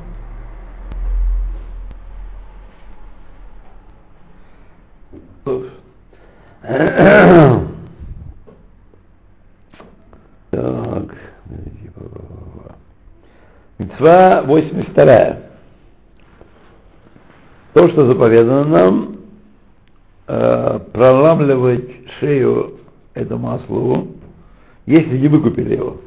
Мецва 14.00 14.44
82. 14.44 15.38
То, 17.74 17.88
что 17.90 18.08
заповедано 18.08 18.64
нам, 18.64 19.18
э, 20.28 20.80
проламливать 20.94 21.90
шею 22.20 22.80
этому 23.14 23.54
ослу, 23.54 24.08
если 24.86 25.18
не 25.18 25.28
выкупили 25.28 25.76
его. 25.76 25.98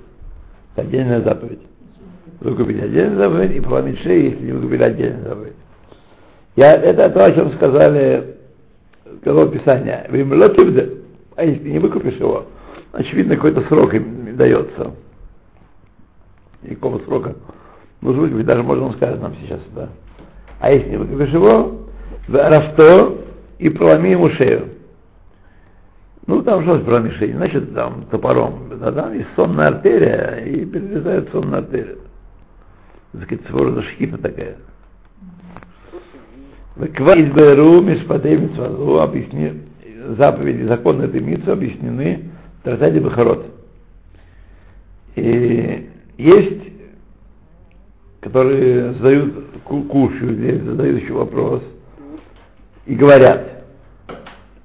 Это 0.75 0.87
отдельная 0.87 1.21
заповедь. 1.23 1.61
Выкупить 2.41 2.83
отдельную 2.83 3.19
заповедь 3.19 3.57
и 3.57 3.61
проломить 3.61 4.01
шею, 4.01 4.31
если 4.31 4.47
не 4.47 4.53
выкупили 4.53 4.83
отдельную 4.83 5.25
заповедь. 5.25 5.57
Я, 6.57 6.73
это 6.73 7.11
то, 7.11 7.25
о 7.25 7.33
чем 7.33 7.53
сказали, 7.53 8.37
сказал 9.21 9.49
Писание. 9.49 10.07
А 11.37 11.45
если 11.45 11.71
не 11.71 11.79
выкупишь 11.79 12.19
его, 12.19 12.47
очевидно, 12.93 13.37
какой-то 13.37 13.63
срок 13.63 13.95
им 13.95 14.37
дается. 14.37 14.93
И 16.63 16.75
какого 16.75 16.99
срока 17.01 17.35
нужно 18.01 18.23
выкупить, 18.23 18.47
даже 18.47 18.63
можно 18.63 18.93
сказать 18.93 19.21
нам 19.21 19.35
сейчас, 19.43 19.61
да. 19.75 19.89
А 20.61 20.71
если 20.71 20.97
выкупишь 20.97 21.31
его, 21.31 21.87
рафто 22.29 23.17
и 23.59 23.69
проломи 23.69 24.11
ему 24.11 24.31
шею. 24.31 24.69
Ну, 26.27 26.43
там 26.43 26.63
что 26.63 26.79
проломи 26.81 27.11
шею? 27.11 27.37
Значит, 27.37 27.75
там 27.75 28.05
топором. 28.11 28.71
Да, 28.79 28.93
там 28.93 29.15
есть 29.15 29.29
сонная 29.37 29.69
артерия, 29.69 30.45
и 30.45 30.65
перерезают 30.65 31.31
сонную 31.31 31.59
артерию. 31.59 31.99
Так 33.13 33.25
сказать, 33.25 33.47
своего 33.47 33.83
шхита 33.83 34.19
такая. 34.19 34.57
Квайт 36.95 37.35
Беру 37.35 37.81
Мишпатей 37.83 38.37
Митсвазу 38.37 39.01
объясни, 39.01 39.63
заповеди, 40.17 40.63
законы 40.63 41.05
этой 41.05 41.21
митцвы 41.21 41.53
объяснены 41.53 42.31
в 42.61 42.65
Тратаде 42.65 43.01
Бахарот. 43.01 43.47
И 45.17 45.91
есть, 46.17 46.63
которые 48.21 48.93
задают 48.95 49.35
ку- 49.65 49.83
кушают 49.85 50.39
здесь, 50.39 50.63
задают 50.63 51.03
еще 51.03 51.13
вопрос 51.15 51.63
и 52.87 52.95
говорят, 52.95 53.65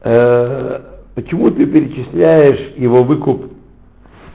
э, 0.03 0.81
почему 1.15 1.51
ты 1.51 1.65
перечисляешь 1.65 2.73
его 2.75 3.03
выкуп 3.03 3.51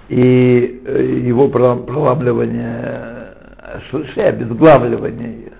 и 0.08 0.82
э, 0.86 1.22
его 1.26 1.48
пролам- 1.48 1.84
проламливание, 1.84 3.34
ш- 3.90 4.04
шея, 4.14 4.28
обезглавливание 4.28 5.52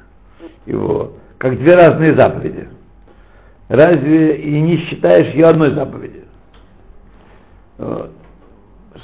его, 0.66 1.12
как 1.38 1.57
две 1.59 1.75
разные 1.75 2.14
заповеди. 2.14 2.68
Разве 3.68 4.37
и 4.37 4.61
не 4.61 4.79
считаешь 4.79 5.33
ее 5.35 5.46
одной 5.46 5.70
заповедью? 5.70 6.23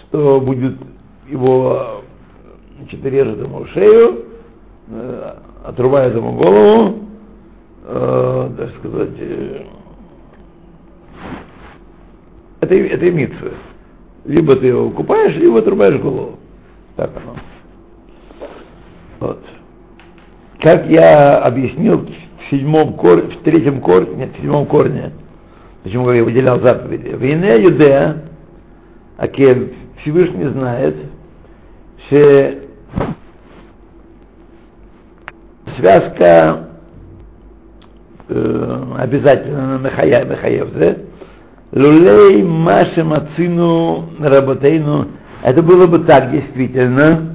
Что 0.03 0.41
будет 0.41 0.75
его, 1.29 2.03
значит, 2.79 3.05
режет 3.05 3.39
ему 3.39 3.65
шею, 3.67 4.26
отрубает 5.65 6.15
ему 6.15 6.33
голову, 6.33 6.99
э, 7.85 8.51
так 8.57 8.71
сказать, 8.79 9.11
э, 9.19 9.63
это, 12.61 12.75
это 12.75 13.11
митцвы. 13.11 13.53
Либо 14.25 14.57
ты 14.57 14.67
его 14.67 14.91
купаешь, 14.91 15.37
либо 15.37 15.59
отрубаешь 15.59 16.01
голову. 16.01 16.39
Так 16.97 17.11
оно. 17.17 17.37
Вот. 19.21 19.45
Как 20.61 20.87
я 20.89 21.39
объяснил 21.39 22.01
в 22.01 22.51
седьмом 22.51 22.95
корне, 22.95 23.37
в 23.37 23.43
третьем 23.43 23.81
корне, 23.81 24.15
нет, 24.17 24.33
в 24.35 24.41
седьмом 24.41 24.67
корне, 24.67 25.13
почему 25.83 26.11
я 26.11 26.25
выделял 26.25 26.61
заповеди. 26.61 27.15
Вине 27.17 27.63
Юдея, 27.63 28.23
Акен 29.17 29.71
Всевышний 30.01 30.47
знает, 30.47 30.97
что 32.07 32.66
связка 35.79 36.69
э, 38.29 38.83
обязательно 38.99 39.79
на 39.79 39.89
Мехаевзе, 39.89 40.99
Лулей 41.73 42.43
Маши 42.43 43.03
Мацину 43.03 44.05
Работейну, 44.19 45.09
это 45.43 45.63
было 45.63 45.87
бы 45.87 46.01
так 46.01 46.31
действительно, 46.31 47.35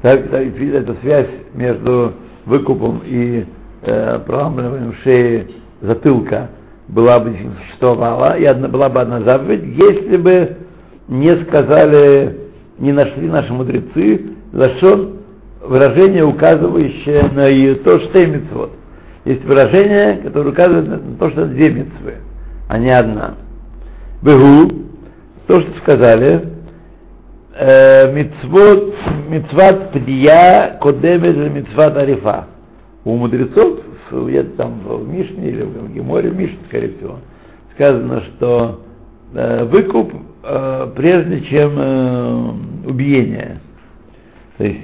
так, 0.00 0.28
так, 0.30 0.42
эта 0.42 0.94
связь 1.02 1.30
между 1.54 2.14
выкупом 2.46 3.02
и 3.04 3.44
э, 3.82 4.18
проламыванием 4.26 4.94
шеи 5.04 5.48
затылка 5.80 6.50
была 6.88 7.20
бы 7.20 7.36
существовала, 7.60 8.36
и 8.36 8.44
одна, 8.44 8.68
была 8.68 8.88
бы 8.88 9.00
одна 9.00 9.20
заповедь, 9.20 9.64
если 9.76 10.16
бы 10.16 10.56
не 11.08 11.36
сказали, 11.44 12.38
не 12.78 12.92
нашли 12.92 13.28
наши 13.28 13.52
мудрецы 13.52 14.32
лашон 14.52 15.21
выражение, 15.62 16.24
указывающее 16.24 17.22
на 17.32 17.48
то, 17.82 18.00
что 18.00 18.24
и. 18.24 18.70
Есть 19.24 19.44
выражение, 19.44 20.16
которое 20.16 20.50
указывает 20.50 20.88
на 20.88 21.16
то, 21.16 21.30
что 21.30 21.46
две 21.46 21.70
митцвы, 21.70 22.14
а 22.68 22.78
не 22.78 22.90
одна. 22.90 23.34
Бегу, 24.22 24.72
то, 25.46 25.60
что 25.60 25.70
сказали, 25.78 26.48
э, 27.54 28.12
митцвот, 28.12 28.94
митцват 29.28 29.92
пдия 29.92 30.78
кодемет 30.80 31.36
митцват 31.52 31.96
арифа. 31.96 32.46
У 33.04 33.16
мудрецов, 33.16 33.80
где-то 34.10 34.56
там 34.56 34.80
в 34.84 35.08
Мишне 35.08 35.48
или 35.48 35.62
в 35.62 35.92
Геморе, 35.92 36.30
Мишне, 36.30 36.58
скорее 36.68 36.96
всего, 36.96 37.18
сказано, 37.74 38.22
что 38.22 38.80
э, 39.34 39.64
выкуп 39.64 40.12
э, 40.42 40.92
прежде 40.96 41.40
чем 41.42 42.84
убиение. 42.86 43.60
То 44.58 44.64
есть 44.64 44.80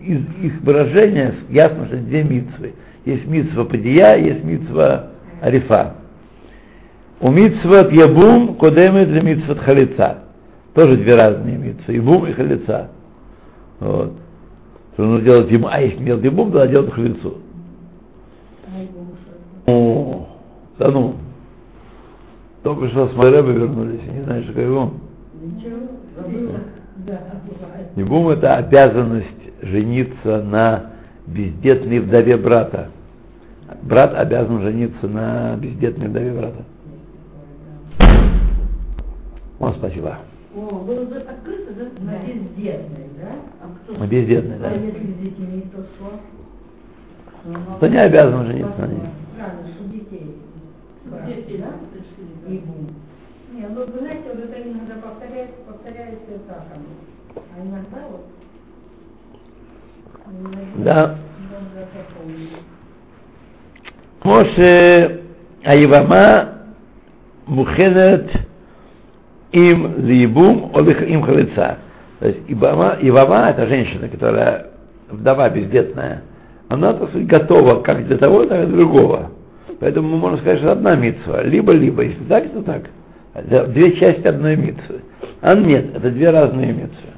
из 0.00 0.20
их 0.42 0.60
выражения 0.62 1.34
ясно, 1.48 1.86
что 1.86 1.96
две 1.96 2.22
митцвы. 2.22 2.74
Есть 3.04 3.26
митцва 3.26 3.64
падия, 3.64 4.16
есть 4.16 4.44
митцва 4.44 5.10
арифа. 5.40 5.94
У 7.20 7.30
митцва 7.30 7.84
пьябум 7.84 8.56
кодемет 8.56 9.08
для 9.08 9.22
митцва 9.22 9.54
халица. 9.54 10.24
Тоже 10.74 10.96
две 10.96 11.14
разные 11.14 11.56
митцвы. 11.56 11.96
Ибум 11.96 12.26
и 12.26 12.32
халица. 12.32 12.90
Вот. 13.80 14.12
Что 14.94 15.04
нужно 15.04 15.24
делать 15.24 15.50
ему, 15.50 15.68
а 15.70 15.80
если 15.80 16.02
делать 16.04 16.24
ибум, 16.24 16.52
тогда 16.52 16.66
делать 16.66 16.92
халицу. 16.92 17.38
О, 19.66 20.28
да 20.78 20.90
ну. 20.90 21.14
Только 22.62 22.88
что 22.88 23.08
с 23.08 23.14
Майреба 23.14 23.50
вернулись, 23.50 24.00
не 24.12 24.22
знаю, 24.22 24.42
что 24.44 24.60
его. 24.60 24.92
Ничего, 25.40 25.76
Да. 27.06 27.20
Ибум 27.96 28.28
это 28.28 28.56
обязанность 28.56 29.26
жениться 29.62 30.42
на 30.42 30.90
бездетной 31.26 32.00
вдове 32.00 32.36
брата. 32.36 32.90
Брат 33.82 34.14
обязан 34.14 34.60
жениться 34.62 35.08
на 35.08 35.56
бездетной 35.56 36.08
вдове 36.08 36.32
брата. 36.32 36.64
О, 39.58 39.72
спасибо. 39.72 40.18
О, 40.54 40.60
было 40.84 41.06
за- 41.06 41.20
открыто, 41.22 41.72
да? 41.74 41.84
На 42.04 42.18
бездетной, 42.26 43.06
да? 43.20 43.28
А 43.62 43.68
кто? 43.84 43.98
На 43.98 44.06
бездетной, 44.06 44.58
да. 44.58 44.68
А 44.68 44.72
если 44.74 44.98
с 45.12 45.16
детьми, 45.18 45.64
то 45.74 45.82
что? 45.82 46.20
То 47.80 47.88
не 47.88 47.98
обязан 47.98 48.46
жениться 48.46 48.80
на 48.80 48.86
ней. 48.86 49.00
Правильно, 49.36 49.68
что 49.74 49.84
детей. 49.84 50.36
Дети, 51.26 51.60
да? 51.60 51.68
пришли, 51.92 52.56
И 52.56 52.62
бум. 53.56 53.62
Не, 53.62 53.68
ну 53.68 53.86
вы 53.86 53.98
знаете, 53.98 54.22
вот 54.34 54.44
это 54.44 54.62
иногда 54.62 54.94
повторяется, 55.02 55.56
повторяется 55.66 56.38
так 56.46 56.64
оно. 56.74 57.42
А 57.54 57.62
иногда 57.62 57.98
вот. 58.10 58.24
Да. 60.76 61.16
Моше 64.24 65.20
Айвама 65.64 66.48
мухенет 67.46 68.30
им 69.52 69.94
либум 69.98 70.72
олих 70.74 71.02
им 71.02 71.22
халица. 71.22 71.78
То 72.18 72.28
есть 72.28 72.40
Ибама, 72.48 72.96
Ивама, 73.00 73.50
это 73.50 73.66
женщина, 73.66 74.08
которая 74.08 74.68
вдова 75.10 75.50
бездетная, 75.50 76.22
она, 76.68 76.94
так 76.94 77.10
сказать, 77.10 77.26
готова 77.26 77.82
как 77.82 78.06
для 78.06 78.16
того, 78.16 78.46
так 78.46 78.64
и 78.64 78.66
для 78.66 78.76
другого. 78.76 79.30
Поэтому 79.78 80.08
мы 80.08 80.16
можем 80.16 80.38
сказать, 80.38 80.58
что 80.60 80.72
одна 80.72 80.96
митцва. 80.96 81.42
Либо-либо. 81.42 82.02
Если 82.02 82.24
так, 82.24 82.50
то 82.52 82.62
так. 82.62 82.82
Это 83.36 83.66
две 83.66 83.92
части 83.96 84.26
одной 84.26 84.56
митцвы. 84.56 85.02
А 85.42 85.54
нет, 85.54 85.94
это 85.94 86.10
две 86.10 86.30
разные 86.30 86.72
митцвы. 86.72 87.10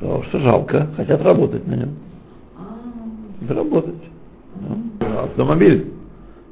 Потому 0.00 0.22
что 0.24 0.38
жалко, 0.40 0.88
хотят 0.96 1.22
работать 1.22 1.66
на 1.66 1.74
нем. 1.74 1.88
А, 2.56 3.46
Заработать. 3.48 4.02
Ну, 4.60 5.18
автомобиль. 5.24 5.90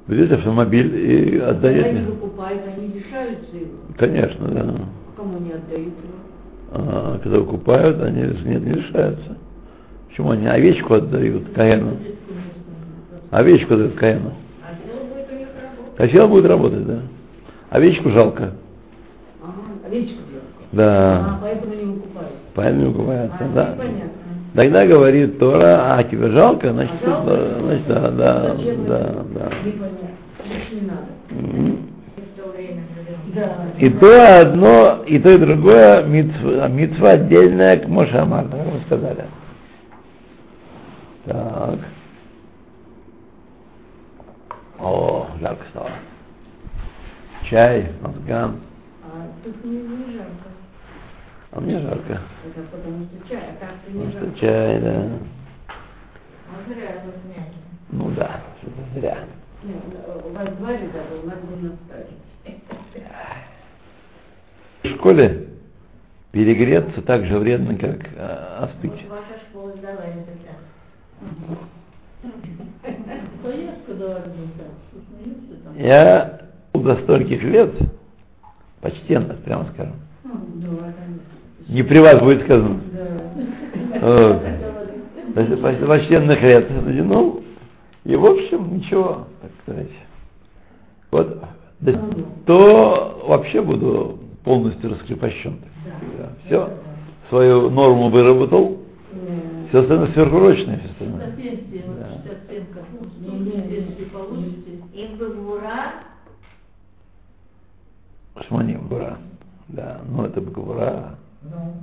Берете 0.08 0.34
автомобиль 0.34 0.96
и 0.96 1.30
когда 1.38 1.50
отдаете. 1.50 1.88
они 1.90 2.06
выкупают, 2.06 2.62
они 2.76 2.88
лишаются 2.88 3.56
его. 3.56 3.70
Конечно, 3.96 4.48
да. 4.48 4.60
А 4.62 5.16
Кому 5.16 5.38
не 5.38 5.52
отдают 5.52 5.86
его? 5.86 6.22
А 6.72 7.18
когда 7.22 7.38
выкупают, 7.38 8.02
они 8.02 8.22
нет, 8.22 8.44
не 8.64 8.72
лишаются. 8.72 9.36
Почему 10.08 10.30
они 10.30 10.46
овечку 10.48 10.94
отдают 10.94 11.44
Каину? 11.54 11.96
Овечку 13.30 13.74
отдают 13.74 13.94
Каину. 13.94 14.32
А 14.62 14.74
дело 14.84 15.04
будет 15.04 15.30
у 15.32 15.38
них 15.38 15.48
Косел 16.02 16.26
будет 16.26 16.46
работать, 16.46 16.84
да. 16.84 16.98
Овечку 17.70 18.10
жалко. 18.10 18.54
Ага, 19.40 19.52
овечку. 19.86 20.18
А, 20.72 20.76
Да. 20.76 21.38
поэтому 21.40 21.74
не 21.76 21.84
выкупают. 21.84 22.30
Поэтому 22.56 22.86
выкупается, 22.90 23.36
А, 23.38 23.54
да. 23.54 23.76
Тогда 24.56 24.84
говорит 24.84 25.38
Тора, 25.38 25.94
а 25.94 26.02
тебе 26.02 26.32
жалко, 26.32 26.72
значит, 26.72 26.96
А 27.04 27.06
жалко? 27.06 27.30
да, 27.30 27.60
значит, 27.60 27.86
да, 27.86 28.10
да, 28.10 28.54
да, 28.88 29.24
да. 29.32 29.48
Не. 31.40 31.78
И 33.78 33.90
то 33.90 34.40
одно, 34.40 35.04
и 35.06 35.20
то 35.20 35.30
и 35.30 35.38
другое 35.38 36.02
митцва, 36.02 36.66
митцва 36.66 37.10
отдельная 37.10 37.76
к 37.76 37.86
Мошамар, 37.86 38.46
как 38.48 38.66
мы 38.66 38.80
сказали. 38.86 39.24
Так. 41.26 41.78
О, 44.80 45.11
жарко 45.42 45.64
стало. 45.70 45.90
Чай, 47.50 47.92
мозган. 48.00 48.60
А 49.04 49.28
тут 49.44 49.64
не, 49.64 49.82
не 49.82 50.16
жарко. 50.16 50.48
А 51.50 51.60
мне 51.60 51.80
жарко. 51.80 52.20
Это 52.46 52.62
потому 52.70 53.04
что 53.06 53.28
чай, 53.28 53.42
а 53.50 53.60
так-то 53.60 53.90
не 53.90 54.06
Потому 54.06 54.12
жарко. 54.12 54.36
что 54.36 54.40
чай, 54.40 54.80
да. 54.80 55.08
А 56.48 56.68
зря 56.68 57.02
знаете. 57.02 57.56
Ну 57.90 58.10
да, 58.12 58.40
что-то 58.60 59.00
зря. 59.00 59.18
Не, 59.64 59.74
у 59.74 60.32
вас 60.32 60.48
два 60.56 60.72
ребята, 60.72 61.14
у 61.22 61.26
нас 61.26 61.38
бы 61.40 61.68
наставить. 61.68 62.18
В 64.82 64.88
школе 64.96 65.48
перегреться 66.30 67.02
так 67.02 67.26
же 67.26 67.38
вредно, 67.38 67.76
как 67.76 68.00
э, 68.16 68.56
остыть. 68.60 69.08
Ваша 69.08 69.38
школа 69.48 69.72
сдала 69.76 70.04
результат. 70.06 70.58
До 73.92 74.16
Аргента. 74.16 74.22
Смеются 74.22 74.58
там. 74.58 74.71
Я 75.76 76.40
до 76.74 76.96
стольких 76.96 77.42
лет, 77.42 77.70
почтенно, 78.80 79.34
прямо 79.44 79.66
скажем, 79.74 79.94
Ну, 80.24 80.32
да, 80.80 80.92
не 81.68 81.82
при 81.82 81.98
вас 81.98 82.20
будет 82.20 82.42
сказано, 82.42 82.80
Да. 82.92 83.08
Вот. 84.00 84.42
Почтенных 85.86 86.42
лет, 86.42 86.68
ну, 86.70 87.42
и 88.04 88.16
в 88.16 88.26
общем, 88.26 88.76
ничего, 88.76 89.26
так 89.40 89.50
сказать. 89.62 89.90
Вот, 91.10 91.38
да, 91.80 92.00
то 92.46 93.24
вообще 93.26 93.62
буду 93.62 94.18
полностью 94.44 94.90
раскрепощен. 94.90 95.58
Все, 96.46 96.70
свою 97.28 97.70
норму 97.70 98.10
выработал, 98.10 98.78
все 99.68 99.80
остальное 99.80 100.12
сверхурочное. 100.12 100.80
Все 100.80 100.90
остальное. 100.90 101.34
Да. 101.98 102.22
67 104.92 105.16
как, 105.16 105.16
ну, 105.16 105.16
столько, 105.16 105.16
если 105.16 105.16
получите. 105.16 105.16
И 105.16 105.16
в 105.16 105.44
Гура 105.44 105.92
Шманим, 108.48 108.88
бура. 108.88 109.18
Да, 109.68 110.00
ну 110.08 110.24
это 110.24 110.40
бура. 110.40 111.18
Ну, 111.42 111.74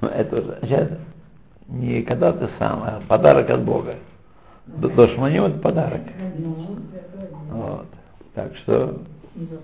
Ну 0.00 0.08
это 0.08 0.36
уже, 0.36 0.58
сейчас 0.62 0.88
не 1.68 2.02
когда 2.02 2.32
ты 2.32 2.48
сам, 2.58 2.82
а 2.82 3.02
подарок 3.08 3.50
от 3.50 3.64
Бога. 3.64 3.96
До, 4.66 4.88
до 4.88 5.08
шманим 5.08 5.44
это 5.44 5.58
подарок. 5.58 6.02
Ну, 6.38 6.76
Вот. 7.50 7.86
Так 8.34 8.54
что. 8.58 9.00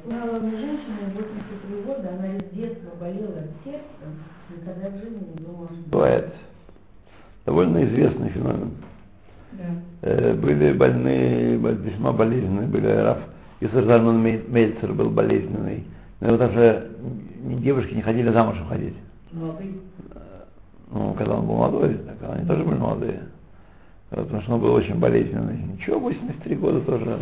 Знала 0.07 0.37
одну 0.37 0.51
женщину, 0.51 0.97
83 1.15 1.83
года, 1.83 2.09
она 2.11 2.41
с 2.41 2.55
детства 2.55 2.91
болела 3.01 3.43
сердцем, 3.65 4.23
никогда 4.51 4.89
в 4.89 4.99
жизни 4.99 5.35
не 5.37 5.45
думала, 5.45 5.67
что... 5.67 5.91
бывает 5.91 6.35
довольно 7.45 7.85
известный 7.85 8.31
феномен. 8.31 8.77
Да. 9.59 10.09
Э, 10.09 10.35
были 10.35 10.73
больные, 10.73 11.59
бол- 11.59 11.73
весьма 11.73 12.13
болезненные, 12.13 12.67
были 12.67 12.87
Раф 12.87 13.19
Юсуф 13.61 13.85
Зальман 13.85 14.23
Мей- 14.23 14.45
Мельцер 14.49 14.93
был 14.93 15.11
болезненный. 15.11 15.85
Но 16.21 16.29
его 16.29 16.37
даже 16.37 16.91
девушки 17.63 17.95
не 17.95 18.03
ходили 18.03 18.31
замуж 18.31 18.57
уходить. 18.61 18.95
Молодые. 19.33 19.73
Ну, 20.91 21.15
когда 21.15 21.35
он 21.35 21.47
был 21.47 21.55
молодой, 21.57 21.95
так 21.95 22.17
они 22.37 22.47
тоже 22.47 22.63
были 22.65 22.79
молодые. 22.79 23.21
Потому 24.11 24.43
что 24.43 24.55
он 24.55 24.61
был 24.61 24.73
очень 24.75 24.95
болезненный. 24.97 25.57
Ничего, 25.57 25.99
83 25.99 26.55
года 26.57 26.81
тоже. 26.83 27.19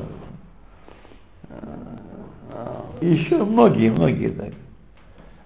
И 3.01 3.07
еще 3.07 3.45
многие, 3.45 3.91
многие 3.91 4.29
так. 4.29 4.51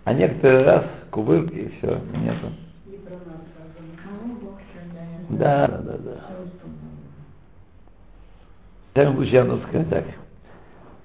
А 0.05 0.13
некоторые 0.13 0.65
раз 0.65 0.85
кувырки 1.11 1.55
и 1.55 1.69
все, 1.79 2.01
нету. 2.23 2.49
А. 5.29 5.37
Да, 5.37 5.69
да, 5.69 5.79
да, 5.79 5.99
да. 5.99 6.21
Я 8.97 9.45
надо 9.45 9.61
сказать 9.69 9.91
так, 9.91 10.05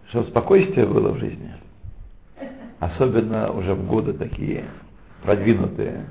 чтобы 0.07 0.29
спокойствие 0.29 0.85
было 0.85 1.11
в 1.11 1.19
жизни, 1.19 1.53
особенно 2.79 3.51
уже 3.51 3.73
в 3.73 3.85
годы 3.85 4.13
такие 4.13 4.63
продвинутые, 5.23 6.05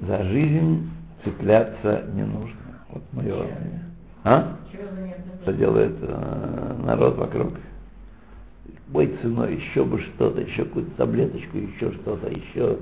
за 0.00 0.24
жизнь 0.24 0.88
цепляться 1.22 2.06
не 2.14 2.22
нужно. 2.22 2.56
Вот 2.88 3.02
мое 3.12 3.34
мнение. 3.34 3.84
А? 4.24 4.56
Что 5.42 5.52
делает 5.52 5.94
э, 6.00 6.74
народ 6.86 7.18
вокруг? 7.18 7.52
Бой 8.88 9.14
ценой, 9.20 9.56
еще 9.56 9.84
бы 9.84 10.00
что-то, 10.00 10.40
еще 10.40 10.64
какую-то 10.64 10.90
таблеточку, 10.92 11.58
еще 11.58 11.92
что-то, 11.92 12.28
еще 12.28 12.78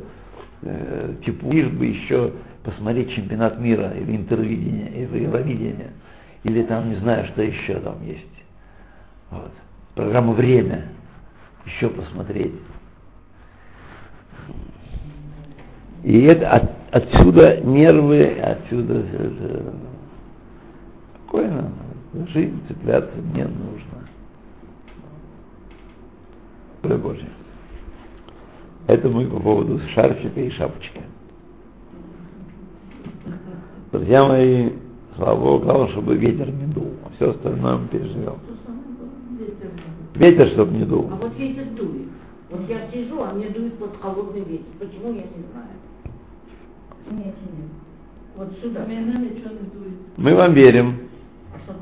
э, 0.62 1.14
типа, 1.24 1.44
лишь 1.46 1.70
бы 1.70 1.87
еще 1.87 2.32
посмотреть 2.62 3.12
чемпионат 3.14 3.58
мира 3.58 3.92
или 3.98 4.14
интервидение, 4.14 4.90
или 4.90 5.24
Евровидение, 5.24 5.90
или 6.44 6.62
там 6.64 6.90
не 6.90 6.96
знаю, 6.96 7.26
что 7.28 7.42
еще 7.42 7.78
там 7.81 8.02
есть. 8.05 8.26
Вот. 9.31 9.52
Программа 9.94 10.33
«Время» 10.33 10.88
еще 11.66 11.88
посмотреть. 11.88 12.55
И 16.02 16.22
это 16.22 16.50
от- 16.50 16.70
отсюда 16.90 17.61
нервы, 17.61 18.38
отсюда 18.40 18.94
это. 18.94 19.74
спокойно. 21.33 21.72
Жизнь 22.28 22.61
цепляться 22.68 23.16
не 23.35 23.44
нужно. 23.44 24.07
Воля 26.83 26.98
Божья. 26.98 27.28
Это 28.87 29.09
мы 29.09 29.26
по 29.26 29.40
поводу 29.40 29.81
шарфика 29.94 30.40
и 30.40 30.50
шапочки. 30.50 31.00
Друзья 33.92 34.24
мои, 34.24 34.72
слава 35.16 35.38
Богу, 35.38 35.64
главное, 35.64 35.88
чтобы 35.88 36.16
ветер 36.16 36.51
не 36.51 36.66
дул. 36.72 36.92
А 37.05 37.11
все 37.16 37.31
остальное 37.31 37.77
мы 37.77 37.88
переживем. 37.88 38.35
Ветер 40.14 40.48
чтобы 40.48 40.77
не 40.77 40.85
дул. 40.85 41.09
А 41.11 41.16
вот 41.16 41.38
ветер 41.38 41.64
дует. 41.77 42.09
Вот 42.51 42.68
я 42.68 42.90
сижу, 42.90 43.22
а 43.22 43.33
мне 43.33 43.48
дует 43.48 43.75
вот 43.79 43.96
холодный 44.01 44.44
ветер. 44.44 44.66
Почему, 44.79 45.09
я 45.09 45.22
не 45.22 45.44
знаю. 45.53 45.68
Нет, 47.11 47.35
нет. 47.35 47.70
Вот 48.37 48.48
сюда. 48.62 48.87
Мы 50.16 50.35
вам 50.35 50.53
верим. 50.55 50.98
А? 51.53 51.72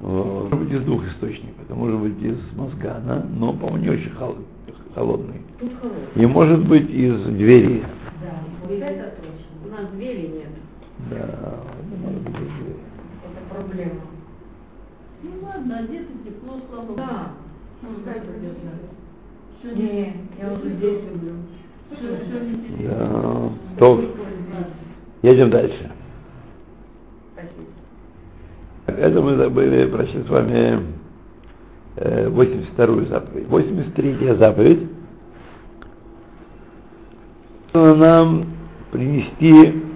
Вот. 0.00 0.50
быть 0.50 0.72
из 0.72 0.82
двух 0.84 1.06
источников. 1.06 1.62
Это 1.62 1.74
может 1.74 2.00
быть 2.00 2.22
из 2.22 2.38
мозга, 2.56 3.02
да? 3.06 3.26
но, 3.36 3.52
по-моему, 3.52 3.76
не 3.78 3.90
очень 3.90 4.10
хол- 4.12 4.38
холодный. 4.94 5.42
И 6.14 6.26
может 6.26 6.66
быть 6.66 6.88
из 6.88 7.22
двери. 7.24 7.84
Да, 8.22 8.38
вот 8.62 8.70
это 8.70 9.14
точно. 9.16 9.66
У 9.66 9.68
нас 9.70 9.90
двери 9.92 10.28
нет. 10.28 10.59
Да, 11.08 11.16
это 11.16 11.96
может 12.02 12.22
быть 12.22 12.34
из 12.34 12.40
двери. 12.40 12.76
Это 13.24 13.54
проблема. 13.54 14.00
Ну 15.22 15.30
ладно, 15.42 15.78
одеты 15.78 16.12
тепло, 16.24 16.60
слава 16.68 16.86
Богу. 16.86 16.96
Да. 16.96 17.30
Пускай 17.80 18.20
придется. 18.20 18.90
Не, 19.64 20.14
я 20.40 20.52
уже 20.52 20.70
здесь 20.76 21.02
люблю. 21.12 21.32
Да. 22.80 23.50
То, 23.78 24.04
едем 25.22 25.50
дальше. 25.50 25.90
Спасибо. 27.32 29.00
Это 29.00 29.20
мы 29.20 29.36
забыли 29.36 29.86
прочли 29.90 30.22
с 30.22 30.28
вами 30.28 30.86
э, 31.96 32.28
82-ю 32.28 33.06
заповедь. 33.06 33.46
83-я 33.48 34.36
заповедь. 34.36 34.88
Нам 37.72 38.46
принести 38.90 39.89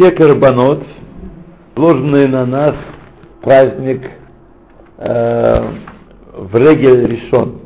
все 0.00 0.12
карбонот, 0.12 0.82
вложенные 1.76 2.26
на 2.26 2.46
нас 2.46 2.74
праздник 3.42 4.00
э, 4.96 5.68
в 6.38 6.56
Регель 6.56 7.06
решен, 7.06 7.58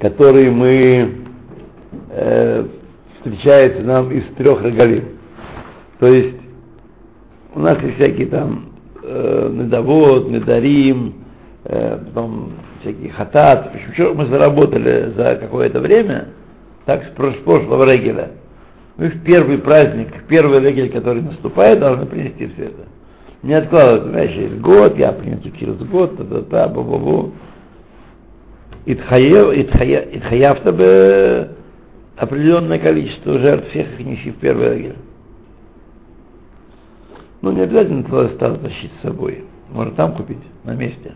который 0.00 0.50
мы 0.50 1.16
э, 2.08 2.66
встречается 3.16 3.82
нам 3.82 4.10
из 4.10 4.24
трех 4.36 4.62
регалим. 4.64 5.04
То 5.98 6.06
есть 6.06 6.36
у 7.54 7.60
нас 7.60 7.78
есть 7.82 7.96
всякие 7.96 8.28
там 8.28 8.70
э, 9.02 9.50
медовод, 9.52 10.30
медарим, 10.30 11.12
э, 11.64 11.98
потом 12.06 12.52
всякие 12.80 13.12
хатат. 13.12 13.70
Что 13.92 14.14
мы 14.14 14.24
заработали 14.28 15.12
за 15.14 15.36
какое-то 15.36 15.80
время, 15.80 16.28
так 16.86 17.02
с 17.04 17.08
прош- 17.18 17.42
прошлого 17.44 17.84
регеля. 17.84 18.30
Мы 19.00 19.08
в 19.08 19.22
первый 19.22 19.56
праздник, 19.56 20.14
в 20.14 20.26
первый 20.26 20.60
регель, 20.60 20.90
который 20.90 21.22
наступает, 21.22 21.80
должны 21.80 22.04
принести 22.04 22.48
все 22.48 22.64
это. 22.64 22.86
Не 23.42 23.54
откладывать, 23.54 24.10
знаешь, 24.10 24.32
есть 24.32 24.60
год, 24.60 24.98
я 24.98 25.12
принесу 25.12 25.50
через 25.52 25.76
год, 25.78 26.18
та-та-та, 26.18 26.68
бу-бу-бу. 26.68 27.32
Итхаявта 28.84 30.72
бы 30.72 31.48
определенное 32.14 32.78
количество 32.78 33.38
жертв 33.38 33.70
всех 33.70 33.98
их 33.98 34.06
неси 34.06 34.32
в 34.32 34.36
первый 34.36 34.76
регель. 34.76 34.96
Ну, 37.40 37.52
не 37.52 37.62
обязательно 37.62 38.04
целое 38.04 38.28
стадо 38.34 38.58
тащить 38.58 38.92
с 38.98 39.02
собой. 39.02 39.46
Можно 39.70 39.94
там 39.94 40.14
купить, 40.14 40.36
на 40.64 40.74
месте. 40.74 41.14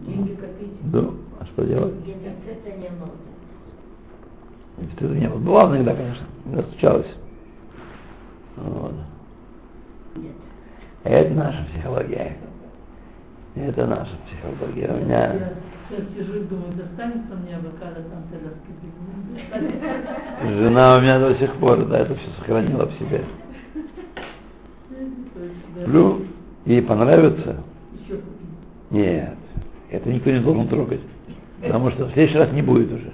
Деньги 0.00 0.34
копить. 0.36 0.72
Да. 0.90 1.10
А 1.40 1.44
что 1.44 1.62
делать? 1.66 1.92
Это 1.92 2.70
это 4.96 5.06
не 5.06 5.28
было. 5.28 5.38
Бывало 5.38 5.74
иногда, 5.74 5.94
конечно. 5.94 6.26
Иногда 6.44 6.62
случалось. 6.70 7.06
Вот. 8.56 8.94
Это 11.04 11.34
наша 11.34 11.64
психология. 11.72 12.36
Это 13.54 13.86
наша 13.86 14.12
психология. 14.26 14.88
У 14.92 15.04
меня... 15.04 15.32
Я 15.34 15.98
сейчас 15.98 16.14
сижу 16.14 16.34
и 16.36 16.44
думаю, 16.44 16.72
достанется 16.72 17.34
мне 17.34 17.56
авокадо 17.56 18.02
там 18.02 18.22
тогда 18.30 18.50
Жена 20.58 20.96
у 20.96 21.00
меня 21.00 21.18
до 21.18 21.34
сих 21.34 21.52
пор 21.56 21.84
да, 21.86 21.98
это 21.98 22.14
все 22.14 22.30
сохранила 22.38 22.86
в 22.86 22.92
себе. 22.98 23.24
Люблю, 25.76 26.26
ей 26.64 26.82
понравится. 26.82 27.56
Нет, 28.90 29.36
это 29.90 30.08
никто 30.08 30.30
не 30.30 30.40
должен 30.40 30.68
трогать. 30.68 31.00
Потому 31.60 31.90
что 31.90 32.06
в 32.06 32.12
следующий 32.12 32.38
раз 32.38 32.52
не 32.52 32.62
будет 32.62 32.90
уже. 32.92 33.11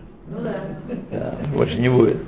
Да. 1.59 1.61
Да, 1.61 1.65
больше 1.65 1.79
не 1.79 1.89
будет. 1.89 2.19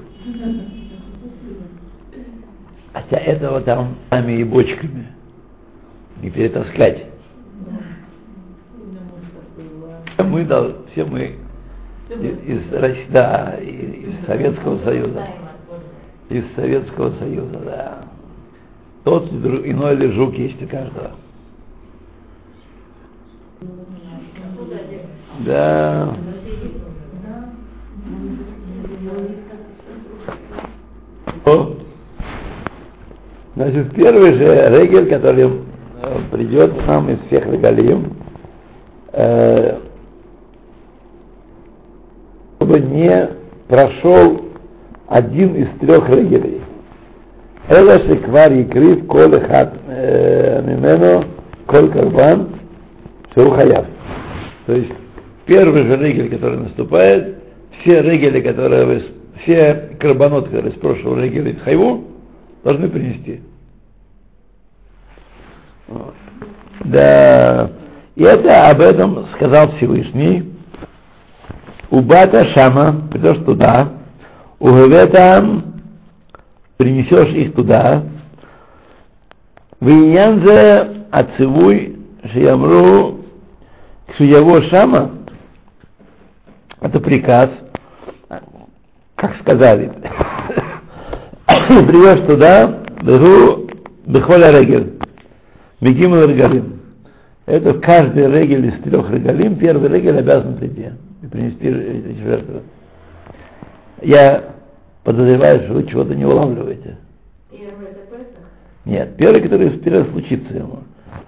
Хотя 2.92 3.16
этого 3.18 3.60
там 3.60 3.96
сами 4.10 4.40
и 4.40 4.44
бочками 4.44 5.06
не 6.22 6.30
перетаскать. 6.30 7.06
Мы, 10.18 10.44
дол- 10.44 10.74
все 10.92 11.04
мы 11.04 11.36
из, 12.08 12.62
из 12.70 13.08
да, 13.10 13.54
из 13.60 14.26
Советского 14.26 14.78
Союза. 14.84 15.26
Из 16.28 16.44
Советского 16.54 17.12
Союза, 17.18 17.58
да. 17.64 18.04
Тот 19.04 19.30
иной 19.30 19.96
ли 19.96 20.10
жук 20.12 20.34
есть 20.34 20.62
у 20.62 20.68
каждого. 20.68 21.12
Да. 25.46 26.14
Вот. 31.44 31.78
Значит, 33.56 33.94
первый 33.94 34.34
же 34.34 34.78
регель, 34.78 35.08
который 35.08 35.44
э, 35.44 36.18
придет 36.30 36.86
нам 36.86 37.10
из 37.10 37.18
всех 37.26 37.46
регалием, 37.46 38.14
э, 39.12 39.78
чтобы 42.56 42.80
не 42.80 43.28
прошел 43.68 44.42
один 45.08 45.56
из 45.56 45.68
трех 45.80 46.08
регелей. 46.08 46.60
Это 47.68 48.00
шеквар 48.06 48.52
икрив 48.52 49.06
кол 49.06 49.30
хат 49.30 49.74
э, 49.88 50.62
мимено 50.62 51.24
кол 51.66 51.88
карбан 51.88 52.48
шеухаяв. 53.34 53.86
То 54.66 54.72
есть 54.72 54.92
первый 55.46 55.84
же 55.84 55.96
регель, 55.96 56.30
который 56.30 56.58
наступает, 56.58 57.36
все 57.80 58.02
регели, 58.02 58.40
которые 58.40 58.86
все 59.42 59.96
карбонот, 59.98 60.46
которые 60.46 60.72
с 60.72 60.76
прошлого 60.76 61.14
в 61.14 61.62
хайву, 61.62 62.04
должны 62.64 62.88
принести. 62.88 63.40
Вот. 65.88 66.14
Да. 66.84 67.70
И 68.16 68.22
это 68.22 68.68
об 68.70 68.80
этом 68.80 69.26
сказал 69.34 69.72
Всевышний. 69.76 70.52
Убата 71.90 72.44
Шама, 72.54 73.08
придешь 73.10 73.44
туда, 73.44 73.92
там 75.06 75.74
принесешь 76.76 77.34
их 77.34 77.54
туда, 77.54 78.04
Виньянзе 79.80 81.06
Ацивуй 81.10 81.98
Шиямру 82.32 83.24
Кшиyaво 84.08 84.62
Шама, 84.70 85.10
это 86.80 87.00
приказ, 87.00 87.50
как 89.20 89.36
сказали, 89.40 89.92
придешь 91.68 92.26
туда, 92.26 92.80
Бегу 93.02 93.68
Бехоля 94.06 94.50
Регель, 94.50 94.98
Мегимал 95.80 96.26
Регалим. 96.26 96.80
Это 97.44 97.74
каждый 97.74 98.30
регель 98.30 98.66
из 98.66 98.82
трех 98.82 99.10
регалим, 99.10 99.56
первый 99.56 99.90
регель 99.90 100.18
обязан 100.18 100.56
прийти 100.56 100.86
и 101.22 101.26
принести 101.26 101.68
эти 101.68 102.22
жертвы. 102.22 102.62
Я 104.00 104.54
подозреваю, 105.04 105.64
что 105.64 105.74
вы 105.74 105.86
чего-то 105.86 106.14
не 106.14 106.24
улавливаете. 106.24 106.96
Нет, 108.86 109.16
первый, 109.18 109.42
который 109.42 109.70
первый 109.80 110.10
случится 110.12 110.54
ему. 110.54 110.78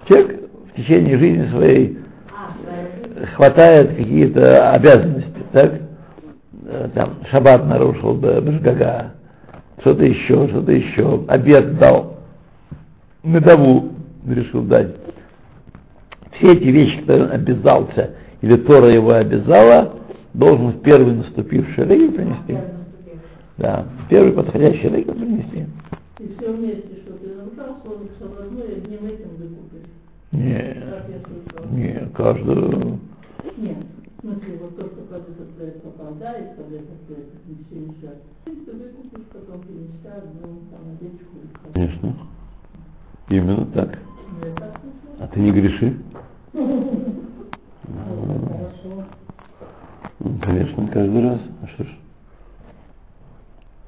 Человек 0.07 0.39
в 0.71 0.75
течение 0.77 1.17
жизни 1.17 1.47
своей 1.49 1.99
А, 2.31 3.25
хватает 3.35 3.89
какие-то 3.95 4.71
обязанности, 4.71 5.43
так? 5.51 5.82
Э, 6.65 6.89
Там 6.93 7.15
шаббат 7.31 7.65
нарушил, 7.65 8.13
б- 8.15 8.41
бжгага, 8.41 9.13
что-то 9.81 10.03
еще, 10.05 10.47
что-то 10.49 10.71
еще, 10.71 11.23
обед 11.27 11.77
дал, 11.77 12.17
медову 13.23 13.89
решил 14.27 14.61
дать. 14.63 14.95
Все 16.37 16.47
эти 16.53 16.63
вещи, 16.63 16.99
которые 17.01 17.25
он 17.25 17.31
обязался, 17.31 18.11
или 18.41 18.55
Тора 18.57 18.89
его 18.89 19.11
обязала, 19.11 19.93
должен 20.33 20.69
в 20.69 20.81
первый 20.81 21.13
наступивший 21.15 21.85
регель 21.85 22.11
принести. 22.11 22.53
Наступил. 22.53 23.19
Да, 23.57 23.85
первый 24.09 24.31
подходящий 24.33 24.89
регель 24.89 25.13
принести. 25.13 25.65
И 26.19 26.35
все 26.37 26.51
вместе, 26.51 26.89
что 27.05 27.13
ты 27.13 27.27
нарушал, 27.35 27.77
словно 27.83 28.07
соблазной, 28.19 28.77
одним 28.77 29.05
этим 29.05 29.29
выкупишь. 29.37 29.89
Не, 30.31 30.53
Как 30.55 31.05
я 31.09 31.19
слышал. 31.27 31.71
не, 31.71 32.09
каждую 32.15 32.99
Нет, 33.57 33.77
в 34.17 34.21
смысле, 34.21 34.59
вот 34.61 34.75
этот 35.21 35.55
проект 35.55 35.81
попадает, 35.83 36.55
под 36.55 36.71
этот 36.71 36.99
проект 37.07 37.41
принесешь, 37.69 38.21
ты 38.45 38.51
выкупишь, 38.51 39.25
потом 39.31 39.61
принесешь 39.61 40.05
одну 40.05 40.59
там 40.71 40.81
овечку. 40.99 41.35
и. 41.37 41.73
Конечно. 41.73 42.13
Именно 43.29 43.65
так. 43.67 43.99
Ну. 44.41 44.47
А 45.19 45.27
ты 45.27 45.39
не 45.39 45.51
греши? 45.51 45.97
Хорошо. 47.83 49.03
Ну, 50.19 50.39
Конечно, 50.41 50.87
каждый 50.87 51.21
раз. 51.23 51.39
А 51.61 51.67
что 51.67 51.83
ж? 51.83 51.87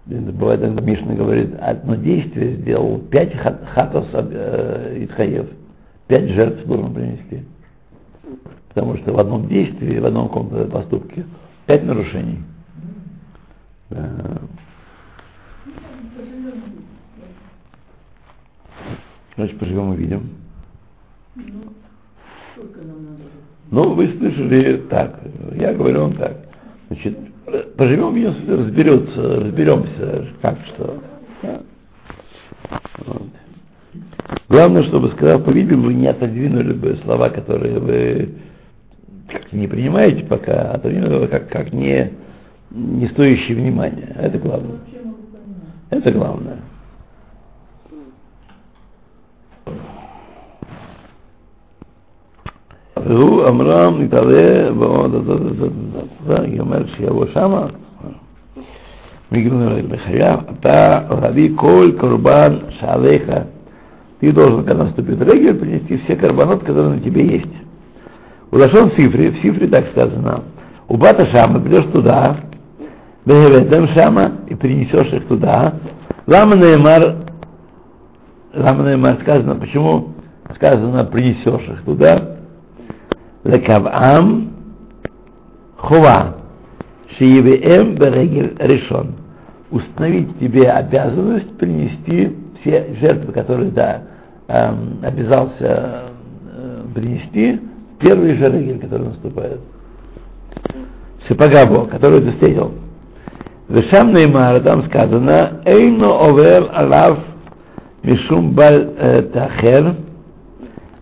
Это 0.07 0.31
бывает, 0.31 0.61
когда 0.61 0.81
Мишна 0.81 1.13
говорит, 1.15 1.55
одно 1.59 1.95
действие 1.95 2.57
сделал 2.57 2.99
пять 2.99 3.33
хат- 3.33 3.65
хатос 3.65 4.05
э, 4.13 4.97
Итхаев. 5.03 5.47
пять 6.07 6.29
жертв 6.29 6.65
должен 6.67 6.93
принести. 6.93 7.43
Потому 8.75 8.97
что 8.97 9.13
в 9.13 9.19
одном 9.19 9.47
действии, 9.47 9.99
в 9.99 10.05
одном 10.05 10.27
каком-то 10.27 10.65
поступке 10.65 11.25
пять 11.65 11.85
нарушений. 11.85 12.39
Да. 13.89 14.11
Значит, 19.37 19.57
поживем 19.59 19.93
и 19.93 19.95
видим. 19.95 20.29
Ну, 23.71 23.93
вы 23.93 24.09
слышали 24.17 24.83
так, 24.89 25.21
я 25.55 25.73
говорю 25.73 26.01
вам 26.01 26.13
так. 26.13 26.35
Значит, 26.87 27.17
поживем, 27.77 28.13
видим, 28.13 28.59
разберется, 28.59 29.39
разберемся, 29.39 30.27
как 30.41 30.57
что. 30.67 31.01
Вот. 33.05 33.29
Главное, 34.49 34.83
чтобы, 34.83 35.11
сказав 35.11 35.45
по 35.45 35.51
Библии, 35.51 35.75
вы 35.75 35.93
не 35.93 36.07
отодвинули 36.07 36.73
бы 36.73 36.97
слова, 37.03 37.29
которые 37.29 37.79
вы 37.79 38.35
как 39.34 39.52
не 39.52 39.66
принимаете 39.66 40.24
пока, 40.24 40.52
а 40.52 40.74
отодвинули 40.74 41.26
как, 41.26 41.48
как 41.48 41.72
не, 41.72 42.12
не 42.70 43.08
стоящие 43.08 43.56
внимания. 43.56 44.14
Это 44.18 44.38
главное. 44.38 44.78
Вообще 44.78 44.98
могу 45.04 45.22
понять. 45.32 46.04
Это 46.04 46.10
главное. 46.12 46.58
והוא 52.96 53.48
אמרם 53.48 54.04
מתעלה 54.04 54.72
ועוד 54.78 55.30
היא 56.28 56.60
אומרת 56.60 56.86
שיבוא 56.96 57.26
שמה 57.34 57.66
מגרון 59.32 59.72
לחייו 59.90 60.38
אתה 60.50 61.00
להביא 61.22 61.50
כל 61.56 61.92
קורבן 62.00 62.58
שעליך 62.70 63.30
ты 64.20 64.32
должен, 64.32 64.64
когда 64.64 64.84
наступит 64.84 65.20
регель, 65.22 65.54
принести 65.54 65.96
все 65.96 66.14
карбонот, 66.14 66.62
которые 66.62 66.96
на 66.96 67.00
тебе 67.00 67.26
есть. 67.26 67.46
У 68.55 68.57
Лашон 68.57 68.89
в 68.89 68.95
Сифре, 68.95 69.31
в 69.31 69.41
Сифре 69.41 69.67
так 69.67 69.85
сказано, 69.89 70.45
у 70.87 70.95
Бата 70.95 71.25
Шама 71.25 71.59
придешь 71.59 71.91
туда, 71.91 72.37
Бехеветем 73.25 73.89
Шама, 73.89 74.31
и 74.47 74.55
принесешь 74.55 75.11
их 75.11 75.27
туда. 75.27 75.73
Лама 76.25 76.55
Неймар, 76.55 77.15
Лама 78.53 78.85
Неймар 78.85 79.17
сказано, 79.23 79.55
почему 79.55 80.13
сказано, 80.55 81.03
принесешь 81.03 81.67
их 81.67 81.81
туда, 81.83 82.37
Лекавам 83.43 84.51
Хова, 85.75 86.37
Шиевеем 87.17 87.95
Берегель 87.95 88.55
Решон. 88.57 89.15
Установить 89.69 90.39
тебе 90.39 90.69
обязанность 90.69 91.57
принести 91.57 92.33
все 92.61 92.95
жертвы, 93.01 93.33
которые 93.33 93.71
да, 93.71 94.03
эм, 94.47 94.99
обязался 95.03 96.03
э, 96.53 96.83
принести, 96.93 97.59
первый 97.99 98.35
же 98.35 98.49
регель, 98.49 98.79
который 98.79 99.07
наступает. 99.07 99.59
Шипагабо, 101.27 101.87
который 101.87 102.21
ты 102.21 102.31
встретил. 102.31 102.73
Вешам 103.67 104.13
Неймар, 104.13 104.61
там 104.61 104.85
сказано, 104.85 105.61
Эйно 105.65 106.07
овер 106.27 106.69
алав 106.73 107.19
мишум 108.03 108.51
баль 108.51 108.91
тахер, 109.33 109.95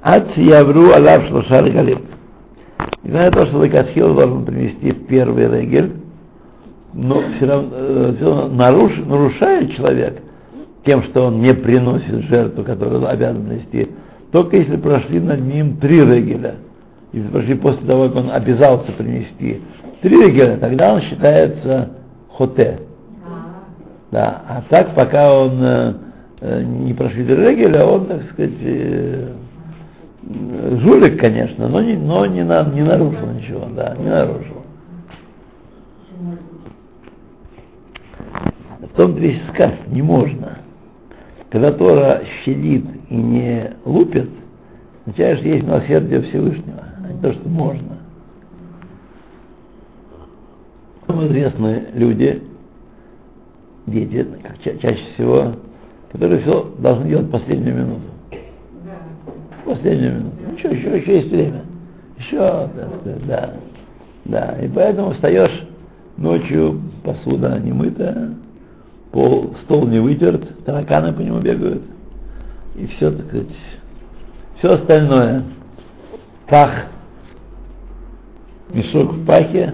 ад 0.01 0.37
явру 0.37 0.91
алав 0.91 1.27
шлоша 1.27 1.61
регалим. 1.61 1.99
Несмотря 3.03 3.25
на 3.25 3.31
то, 3.31 3.45
что 3.47 3.57
Лакасхил 3.57 4.13
должен 4.15 4.45
принести 4.45 4.93
первый 4.93 5.47
регель, 5.47 5.91
но 6.93 7.21
все 7.35 7.45
равно, 7.45 7.69
э, 7.73 8.13
все 8.15 8.25
равно 8.25 8.47
наруш, 8.55 8.91
нарушает 9.05 9.75
человек 9.75 10.21
тем, 10.85 11.03
что 11.03 11.25
он 11.25 11.41
не 11.41 11.53
приносит 11.53 12.23
жертву, 12.29 12.63
которую 12.63 13.01
он 13.01 13.07
обязан 13.07 13.49
нести, 13.49 13.89
только 14.31 14.57
если 14.57 14.77
прошли 14.77 15.19
над 15.19 15.41
ним 15.41 15.77
три 15.77 15.99
регеля. 15.99 16.55
Если 17.13 17.27
прошли 17.29 17.53
после 17.55 17.85
того, 17.87 18.07
как 18.07 18.17
он 18.17 18.31
обязался 18.31 18.91
принести 18.91 19.61
три 20.01 20.25
регеля, 20.25 20.57
тогда 20.57 20.93
он 20.93 21.01
считается 21.01 21.91
хоте. 22.29 22.79
Да, 24.11 24.41
а 24.47 24.63
так, 24.69 24.93
пока 24.95 25.33
он 25.33 25.59
э, 25.61 25.93
э, 26.41 26.63
не 26.63 26.93
прошли 26.93 27.23
три 27.23 27.35
регеля, 27.35 27.85
он, 27.85 28.05
так 28.05 28.21
сказать, 28.31 28.51
э, 28.61 29.33
жулик, 30.81 31.19
конечно, 31.19 31.67
но 31.67 31.81
не, 31.81 31.95
но 31.95 32.25
не, 32.25 32.43
на, 32.43 32.63
не 32.65 32.81
нарушил 32.81 33.27
ничего, 33.27 33.67
да, 33.75 33.95
не 33.97 34.09
нарушил. 34.09 34.63
В 38.81 38.95
том 38.95 39.15
весь 39.15 39.41
сказ 39.53 39.71
не 39.87 40.01
можно. 40.01 40.59
Когда 41.49 41.71
Тора 41.71 42.21
щадит 42.43 42.85
и 43.09 43.15
не 43.15 43.71
лупит, 43.85 44.29
означает, 45.05 45.39
что 45.39 45.47
есть 45.47 45.63
милосердие 45.63 46.21
Всевышнего, 46.21 46.83
а 46.83 46.92
не 46.92 46.92
то, 47.23 47.31
что 47.31 47.47
можно. 47.47 47.97
Самые 51.07 51.29
известные 51.29 51.87
люди, 51.93 52.43
дети, 53.87 54.27
как 54.43 54.61
ча- 54.61 54.77
чаще 54.77 55.01
всего, 55.13 55.53
которые 56.11 56.41
все 56.41 56.73
должны 56.79 57.07
делать 57.07 57.27
в 57.27 57.31
последнюю 57.31 57.77
минуту. 57.77 58.01
Последнюю 59.65 60.15
минуту. 60.15 60.35
Еще, 60.57 60.71
еще, 60.71 60.97
еще 60.97 61.17
есть 61.19 61.31
время. 61.31 61.61
Еще, 62.17 62.37
да, 62.37 62.89
да, 63.25 63.53
да. 64.25 64.57
И 64.61 64.67
поэтому 64.67 65.11
встаешь 65.13 65.65
ночью, 66.17 66.81
посуда 67.05 67.57
не 67.57 67.71
мытая, 67.71 68.31
пол, 69.13 69.55
стол 69.63 69.87
не 69.87 69.99
вытерт, 69.99 70.65
тараканы 70.65 71.13
по 71.13 71.21
нему 71.21 71.39
бегают. 71.39 71.83
И 72.75 72.85
все, 72.87 73.11
так 73.11 73.25
сказать, 73.27 73.47
все 74.57 74.73
остальное. 74.73 75.43
Пах, 76.49 76.87
мешок 78.73 79.13
в 79.13 79.25
пахе. 79.25 79.73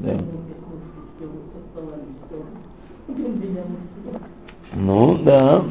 Да. 0.00 0.16
Ну, 4.74 5.18
да, 5.24 5.64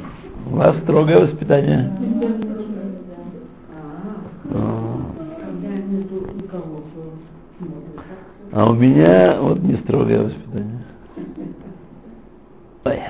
у 0.52 0.56
вас 0.56 0.78
строгое 0.84 1.22
воспитание. 1.22 1.92
А. 4.54 4.98
А 8.52 8.70
у 8.70 8.74
меня 8.74 9.38
вот 9.40 9.60
не 9.60 9.78
строгое 9.78 10.24
воспитание. 10.24 10.84
Ой. 12.86 13.02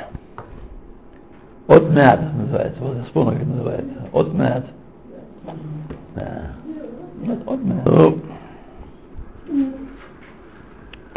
От 1.68 1.90
мят 1.90 2.22
называется, 2.36 2.84
вот 2.84 2.98
я 2.98 3.04
вспомнил, 3.06 3.40
как 3.40 3.48
называется. 3.48 4.10
От 4.12 4.34
мят. 4.34 4.66
Да. 6.16 6.52
От 7.46 7.64
мят. 7.64 8.27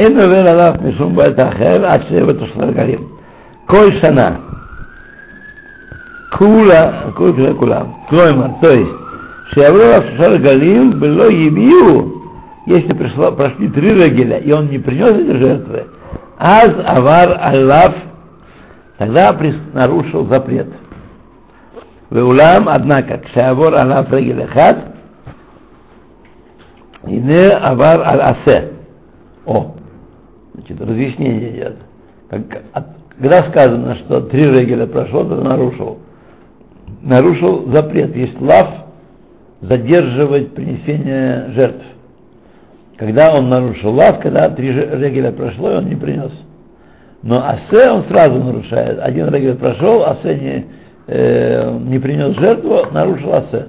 אין 0.00 0.20
עובר 0.20 0.48
עליו 0.48 0.74
משום 0.84 1.16
בית 1.16 1.40
אחר 1.40 1.86
עד 1.86 2.02
שבע 2.08 2.32
תושבי 2.32 2.72
גרים. 2.72 2.98
כל 3.66 3.90
שנה, 4.00 4.30
כולה, 6.38 7.02
כולה, 7.14 7.54
כולם, 7.58 7.86
כלומר, 8.08 8.46
то 8.60 8.70
есть, 8.70 8.90
שיעברו 9.54 9.82
עליו 9.82 10.02
שלושה 10.08 10.28
רגלים 10.28 10.90
ולא 11.00 11.30
יביאו, 11.30 12.16
если 12.66 12.94
пришло, 12.94 13.32
прошли 13.32 13.68
три 13.68 13.94
регеля, 13.94 14.38
и 14.38 14.52
он 14.52 14.68
не 14.68 14.78
принес 14.78 15.16
эти 15.16 15.36
жертвы, 15.38 15.84
аз 16.38 16.70
авар 16.84 17.36
аллав, 17.40 17.94
тогда 18.98 19.30
прис- 19.30 19.72
нарушил 19.72 20.26
запрет. 20.26 20.66
Веулам, 22.10 22.68
однако, 22.68 23.18
кшавор 23.18 23.74
аллав 23.74 24.12
регель 24.12 24.42
эхад, 24.42 24.78
и 27.06 27.16
не 27.16 27.48
авар 27.50 28.00
аль 28.00 28.20
асе. 28.20 28.72
О, 29.46 29.76
значит, 30.53 30.81
разъяснение 30.81 31.49
идет. 31.51 31.75
Как, 32.29 32.41
от- 32.73 32.87
когда 33.19 33.43
сказано, 33.49 33.95
что 33.97 34.21
три 34.21 34.43
регеля 34.45 34.87
прошло, 34.87 35.23
то 35.23 35.35
нарушил. 35.35 35.99
Нарушил 37.01 37.69
запрет. 37.71 38.15
Есть 38.15 38.39
лав 38.41 38.85
задерживать 39.61 40.53
принесение 40.53 41.51
жертв. 41.53 41.83
Когда 42.97 43.33
он 43.33 43.49
нарушил 43.49 43.91
лав, 43.93 44.19
когда 44.19 44.49
три 44.49 44.71
регеля 44.71 45.31
прошло, 45.31 45.71
и 45.71 45.75
он 45.75 45.85
не 45.87 45.95
принес. 45.95 46.31
Но 47.23 47.43
асе 47.47 47.89
он 47.89 48.03
сразу 48.05 48.43
нарушает. 48.43 48.99
Один 48.99 49.29
регель 49.29 49.55
прошел, 49.55 50.03
асе 50.03 50.35
не, 50.35 50.65
э, 51.07 51.77
не 51.79 51.99
принес 51.99 52.35
жертву, 52.37 52.87
нарушил 52.91 53.33
асе. 53.33 53.67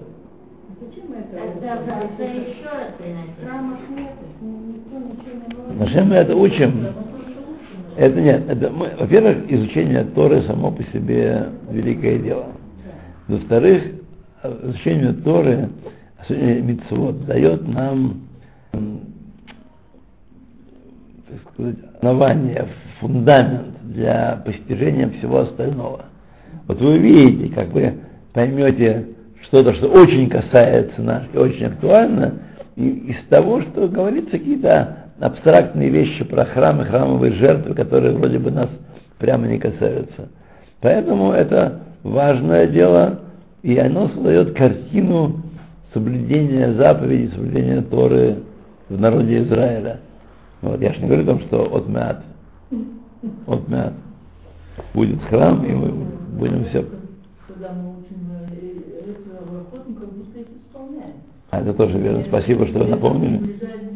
Зачем 0.80 1.12
это? 1.12 1.36
Тогда 1.54 1.74
завтра 1.84 2.24
еще 2.26 2.64
раз 2.64 2.92
приносить. 2.98 3.32
Храмов 3.44 3.78
нет, 3.90 4.12
никто 4.40 4.96
ничего 4.96 5.70
не 5.70 5.71
Зачем 5.84 6.08
мы 6.08 6.16
это 6.16 6.36
учим? 6.36 6.86
Это 7.96 8.20
нет, 8.20 8.44
это 8.48 8.70
мы, 8.70 8.90
во-первых, 8.98 9.50
изучение 9.50 10.04
Торы 10.04 10.42
само 10.42 10.70
по 10.70 10.82
себе 10.84 11.48
великое 11.70 12.18
дело. 12.18 12.46
Во-вторых, 13.28 13.82
изучение 14.62 15.12
Торы, 15.12 15.68
особенно 16.18 16.62
митцвот, 16.62 17.26
дает 17.26 17.66
нам 17.68 18.22
так 21.32 21.52
сказать, 21.52 21.76
основание, 21.96 22.68
фундамент 23.00 23.82
для 23.82 24.42
постижения 24.44 25.08
всего 25.18 25.40
остального. 25.40 26.04
Вот 26.68 26.80
вы 26.80 26.94
увидите, 26.94 27.54
как 27.54 27.72
вы 27.72 27.94
поймете, 28.32 29.06
что-то, 29.44 29.74
что 29.74 29.88
очень 29.88 30.30
касается 30.30 31.02
нас 31.02 31.24
и 31.32 31.36
очень 31.36 31.66
актуально, 31.66 32.34
и 32.76 32.88
из 32.88 33.26
того, 33.28 33.60
что 33.62 33.88
говорится 33.88 34.30
какие-то 34.30 35.01
абстрактные 35.22 35.88
вещи 35.88 36.24
про 36.24 36.44
храмы, 36.46 36.84
храмовые 36.84 37.32
жертвы, 37.34 37.74
которые 37.74 38.12
вроде 38.12 38.40
бы 38.40 38.50
нас 38.50 38.68
прямо 39.18 39.46
не 39.46 39.58
касаются. 39.58 40.28
Поэтому 40.80 41.30
это 41.30 41.80
важное 42.02 42.66
дело, 42.66 43.20
и 43.62 43.78
оно 43.78 44.08
создает 44.08 44.54
картину 44.54 45.40
соблюдения 45.94 46.72
заповедей, 46.72 47.30
соблюдения 47.30 47.82
Торы 47.82 48.38
в 48.88 49.00
народе 49.00 49.44
Израиля. 49.44 50.00
Вот, 50.60 50.80
я 50.80 50.92
же 50.92 51.00
не 51.00 51.06
говорю 51.06 51.22
о 51.22 51.26
том, 51.26 51.40
что 51.42 51.72
от 51.72 51.88
мят, 51.88 52.24
от 53.46 53.68
мят 53.68 53.92
будет 54.92 55.22
храм, 55.24 55.64
и 55.64 55.72
мы 55.72 55.88
будем 56.36 56.64
все... 56.66 56.84
А, 61.50 61.60
это 61.60 61.74
тоже 61.74 61.98
верно. 61.98 62.24
Спасибо, 62.26 62.66
что 62.66 62.80
вы 62.80 62.86
напомнили 62.86 63.91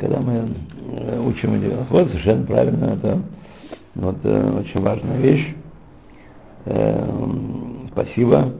когда 0.00 0.18
мы 0.18 0.48
э, 0.92 1.20
учим 1.20 1.54
эти 1.54 1.72
вот 1.90 2.08
совершенно 2.08 2.46
правильно, 2.46 2.84
это 2.86 3.22
вот, 3.94 4.16
э, 4.24 4.60
очень 4.60 4.80
важная 4.80 5.18
вещь. 5.18 5.54
Эм, 6.64 7.88
спасибо, 7.92 8.54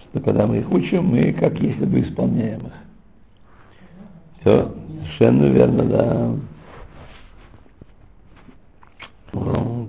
что 0.00 0.20
когда 0.20 0.46
мы 0.46 0.58
их 0.58 0.70
учим, 0.70 1.04
мы 1.04 1.32
как 1.34 1.60
если 1.60 1.84
бы 1.84 2.00
исполняем 2.00 2.60
их. 2.60 2.72
Все 4.40 4.72
совершенно 5.02 5.44
верно, 5.46 5.84
да. 5.84 6.30
Вот. 9.32 9.88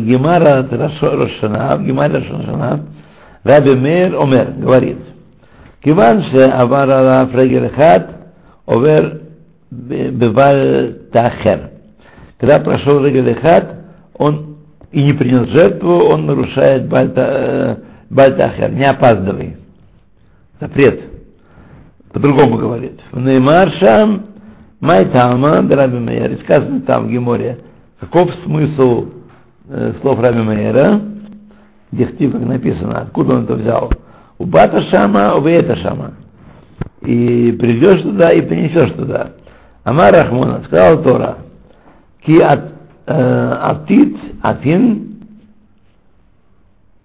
Гемара 0.00 0.66
Рашана, 0.68 1.76
в 1.76 1.84
Гемаре 1.84 2.18
Рашана 2.18 2.86
Раби 3.44 3.74
Мейр 3.74 4.16
Омер 4.16 4.52
говорит, 4.56 4.98
Киван 5.82 6.24
ше 6.24 6.40
авар 6.40 6.90
арав 6.90 7.34
регель 7.34 7.68
хат, 7.70 8.08
овер 8.66 9.20
бывал 9.70 10.94
тахер. 11.12 11.70
Когда 12.38 12.58
прошел 12.60 13.04
регель 13.04 13.36
он 14.14 14.56
и 14.92 15.02
не 15.02 15.12
принес 15.12 15.48
жертву, 15.50 15.92
он 16.06 16.24
нарушает 16.24 16.88
бальта, 16.88 17.20
э, 17.20 17.76
бальтахер, 18.08 18.72
не 18.72 18.84
опаздывай. 18.84 19.56
Запрет. 20.58 21.02
По-другому 22.12 22.56
говорит. 22.56 22.98
В 23.12 23.20
Неймаршам 23.20 24.26
Майтама, 24.80 25.68
Раби 25.68 25.98
Мейер, 25.98 26.38
сказано 26.44 26.80
там 26.82 27.08
в 27.08 27.10
Геморе, 27.10 27.58
каков 28.00 28.30
смысл 28.44 29.08
э, 29.68 29.92
слов 30.00 30.18
Раби 30.20 30.40
Мейера– 30.40 31.00
где 31.94 32.28
как 32.28 32.40
написано, 32.40 33.02
откуда 33.02 33.36
он 33.36 33.44
это 33.44 33.54
взял. 33.54 33.90
У 34.38 34.44
Бата 34.44 34.82
Шама, 34.90 35.34
у 35.36 35.42
Вейта 35.42 35.76
Шама. 35.76 36.14
И 37.02 37.52
придешь 37.52 38.02
туда, 38.02 38.28
и 38.30 38.40
принесешь 38.40 38.92
туда. 38.92 39.32
Амар 39.84 40.12
Рахмона, 40.12 40.62
сказал 40.64 41.02
Тора, 41.02 41.38
ки 42.24 42.40
от, 42.40 42.72
э, 43.06 43.58
атит, 43.60 44.16
атин, 44.42 45.20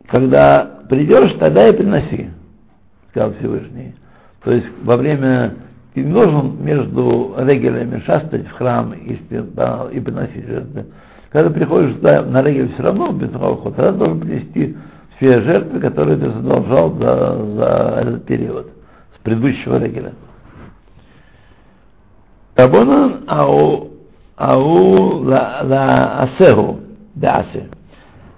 когда 0.08 0.80
придешь, 0.90 1.34
тогда 1.40 1.68
и 1.68 1.74
приноси, 1.74 2.30
сказал 3.12 3.34
Всевышний. 3.34 3.94
То 4.44 4.54
есть 4.54 4.68
во 4.84 4.96
время 4.96 5.56
ты 5.94 6.04
не 6.04 6.14
должен 6.14 6.64
между 6.64 7.36
регелями 7.38 8.02
шастать 8.06 8.48
в 8.48 8.52
храм 8.54 8.94
и, 8.94 9.14
и 9.14 10.00
приносить 10.00 10.48
жертвы. 10.48 10.86
Когда 11.32 11.52
приходишь 11.52 11.96
туда 11.96 12.24
на 12.24 12.42
регель 12.42 12.74
все 12.74 12.84
равно 12.84 13.12
без 13.12 13.32
ход, 13.32 13.76
тогда 13.76 13.92
должен 13.92 14.20
принести 14.20 14.76
все 15.18 15.42
жертвы, 15.42 15.80
которые 15.80 16.18
ты 16.18 16.30
задолжал 16.32 16.92
за, 16.94 17.46
за 17.56 18.00
этот 18.02 18.26
период, 18.26 18.68
с 19.16 19.20
предыдущего 19.20 19.78
регеля. 19.78 20.14
Рабонан 22.56 23.26
ау, 23.28 23.90
ау 24.38 25.24
ла, 25.24 25.60
ла 25.64 26.22
асеху, 26.24 26.80
да 27.16 27.40
асе. 27.40 27.70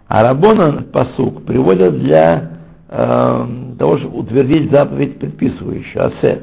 А 0.07 0.23
Рабонан 0.23 0.85
посук 0.85 1.45
приводят 1.45 1.97
для 1.97 2.51
э, 2.89 3.47
того, 3.79 3.97
чтобы 3.99 4.19
утвердить 4.19 4.69
заповедь 4.69 5.17
предписывающую, 5.17 6.07
асе. 6.07 6.41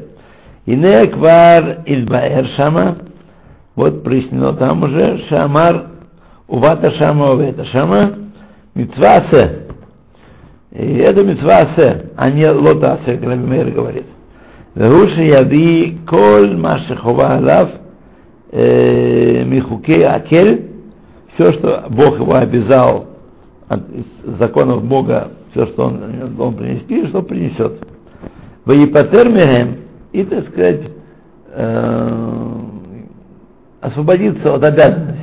Ине 0.64 1.06
квар 1.08 1.82
Ильбаэр 1.84 2.46
Шама, 2.56 2.96
вот 3.74 4.02
прояснено 4.02 4.54
там 4.54 4.82
уже, 4.82 5.18
Шамар 5.28 5.97
Увата 6.48 6.90
Шама 6.92 7.32
Увета 7.32 7.64
Шама, 7.66 8.14
Мицвасе. 8.74 9.66
И 10.72 10.96
это 10.96 11.22
Мицвасе, 11.22 12.06
а 12.16 12.30
не 12.30 12.50
Лотасе, 12.50 13.16
как 13.18 13.24
Рабимейр 13.24 13.70
говорит. 13.70 14.06
Вегуши 14.74 15.22
яви 15.24 15.98
коль 16.06 16.56
машехова 16.56 17.36
алав 17.36 17.70
михуке 18.52 20.06
акель, 20.06 20.70
все, 21.34 21.52
что 21.52 21.84
Бог 21.90 22.18
его 22.18 22.34
обязал 22.34 23.06
от 23.68 23.82
законов 24.38 24.84
Бога, 24.84 25.28
все, 25.50 25.66
что 25.66 25.86
он 25.86 26.00
должен 26.36 26.58
принести, 26.58 27.06
что 27.08 27.22
принесет. 27.22 27.72
Ваипатер 28.64 29.28
мехем, 29.28 29.76
и, 30.12 30.24
так 30.24 30.48
сказать, 30.48 30.80
освободиться 33.80 34.54
от 34.54 34.64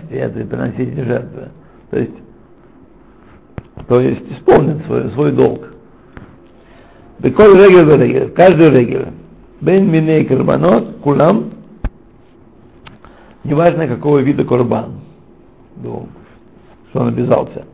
обязанности 0.05 0.13
этой 0.13 0.45
приносить 0.45 0.95
жертвы. 0.95 1.49
То 1.91 1.99
есть, 1.99 2.13
то 3.87 3.99
есть 3.99 4.31
исполнить 4.31 4.85
свой, 4.85 5.09
свой 5.11 5.31
долг. 5.31 5.69
Беколь 7.19 7.55
регель 7.55 8.01
регель, 8.01 8.29
каждый 8.31 8.69
регель. 8.69 9.07
Бен 9.61 9.89
миней 9.89 10.25
карбанот, 10.25 10.97
кулам, 11.01 11.51
неважно 13.43 13.87
какого 13.87 14.19
вида 14.19 14.43
курбан, 14.43 14.99
что 15.81 16.99
он 16.99 17.07
обязался. 17.07 17.65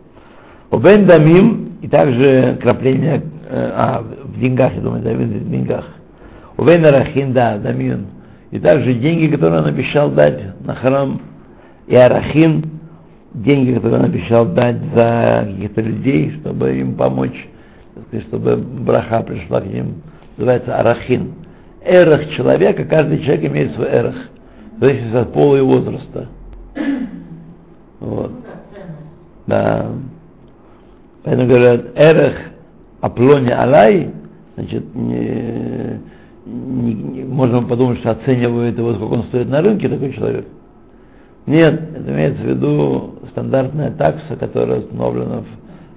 Бен 0.72 1.06
дамим, 1.06 1.78
и 1.82 1.88
также 1.88 2.58
крапление, 2.62 3.24
а, 3.50 4.06
в 4.24 4.40
деньгах, 4.40 4.74
я 4.76 4.82
думаю, 4.82 5.02
да, 5.02 5.12
в 5.12 5.50
деньгах. 5.50 5.86
Увейн 6.58 6.86
Арахин, 6.86 7.34
да, 7.34 7.58
Дамин. 7.58 8.06
И 8.52 8.60
также 8.60 8.94
деньги, 8.94 9.28
которые 9.28 9.62
он 9.62 9.68
обещал 9.68 10.12
дать 10.12 10.40
на 10.64 10.76
храм, 10.76 11.20
и 11.88 11.96
Арахин, 11.96 12.66
деньги, 13.34 13.74
которые 13.74 14.00
он 14.00 14.06
обещал 14.06 14.46
дать 14.46 14.78
за 14.94 15.48
каких-то 15.52 15.82
людей, 15.82 16.32
чтобы 16.40 16.78
им 16.78 16.96
помочь, 16.96 17.48
чтобы 18.28 18.58
браха 18.58 19.22
пришла 19.24 19.62
к 19.62 19.66
ним, 19.66 20.02
называется 20.38 20.78
Арахин. 20.78 21.34
Эрах 21.84 22.30
человека, 22.32 22.84
каждый 22.86 23.20
человек 23.20 23.46
имеет 23.46 23.74
свой 23.74 23.88
эрах, 23.88 24.16
в 24.78 24.80
зависимости 24.80 25.16
от 25.16 25.34
пола 25.34 25.58
и 25.58 25.62
возраста. 25.62 26.28
Вот. 28.00 28.32
Да. 29.48 29.88
Поэтому 31.24 31.48
говорят, 31.48 31.86
эрах 31.96 32.34
аплоне 33.02 33.54
алай, 33.54 34.12
значит, 34.56 34.96
не, 34.96 36.00
не, 36.46 36.94
не, 36.94 37.24
можно 37.24 37.64
подумать, 37.64 38.00
что 38.00 38.12
оценивают 38.12 38.78
его, 38.78 38.94
сколько 38.96 39.14
он 39.14 39.24
стоит 39.24 39.50
на 39.50 39.62
рынке, 39.62 39.90
такой 39.90 40.14
человек. 40.14 40.46
Нет, 41.48 41.82
это 41.96 42.12
имеется 42.12 42.44
в 42.44 42.46
виду 42.46 43.16
стандартная 43.32 43.92
такса, 43.92 44.36
которая 44.36 44.82
установлена 44.82 45.44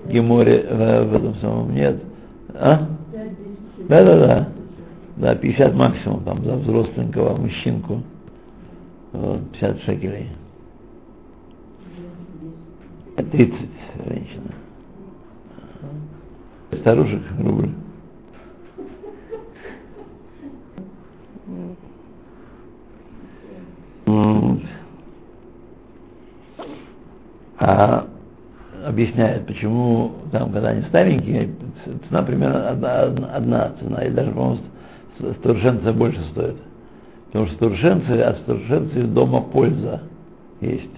в 0.04 0.08
Геморе, 0.10 0.66
в, 0.70 1.04
в 1.04 1.14
этом 1.14 1.34
самом, 1.36 1.74
нет. 1.74 2.02
А? 2.54 2.88
Да, 3.88 4.04
да, 4.04 4.18
да. 4.18 4.48
Да, 5.16 5.34
50 5.34 5.74
максимум, 5.74 6.24
там, 6.24 6.44
за 6.44 6.56
взросленького 6.56 7.36
мужчинку. 7.36 8.02
Вот, 9.12 9.40
50 9.52 9.80
шекелей. 9.82 10.28
30 13.16 13.54
женщина. 14.06 14.50
Старушек 16.80 17.22
рубль. 17.38 17.70
А 27.66 28.04
объясняет, 28.86 29.46
почему 29.46 30.12
там, 30.30 30.52
когда 30.52 30.68
они 30.68 30.82
старенькие, 30.82 31.54
цена 32.08 32.22
примерно 32.22 32.68
одна, 32.68 33.00
одна 33.32 33.72
цена, 33.80 34.04
и 34.04 34.10
даже, 34.10 34.32
по-моему, 34.32 34.58
старушенцы 35.38 35.90
больше 35.94 36.20
стоит. 36.32 36.56
Потому 37.26 37.46
что 37.46 37.54
старушенцы, 37.56 38.10
от 38.20 38.36
старушенцы 38.40 39.04
дома 39.04 39.40
польза 39.40 40.02
есть. 40.60 40.90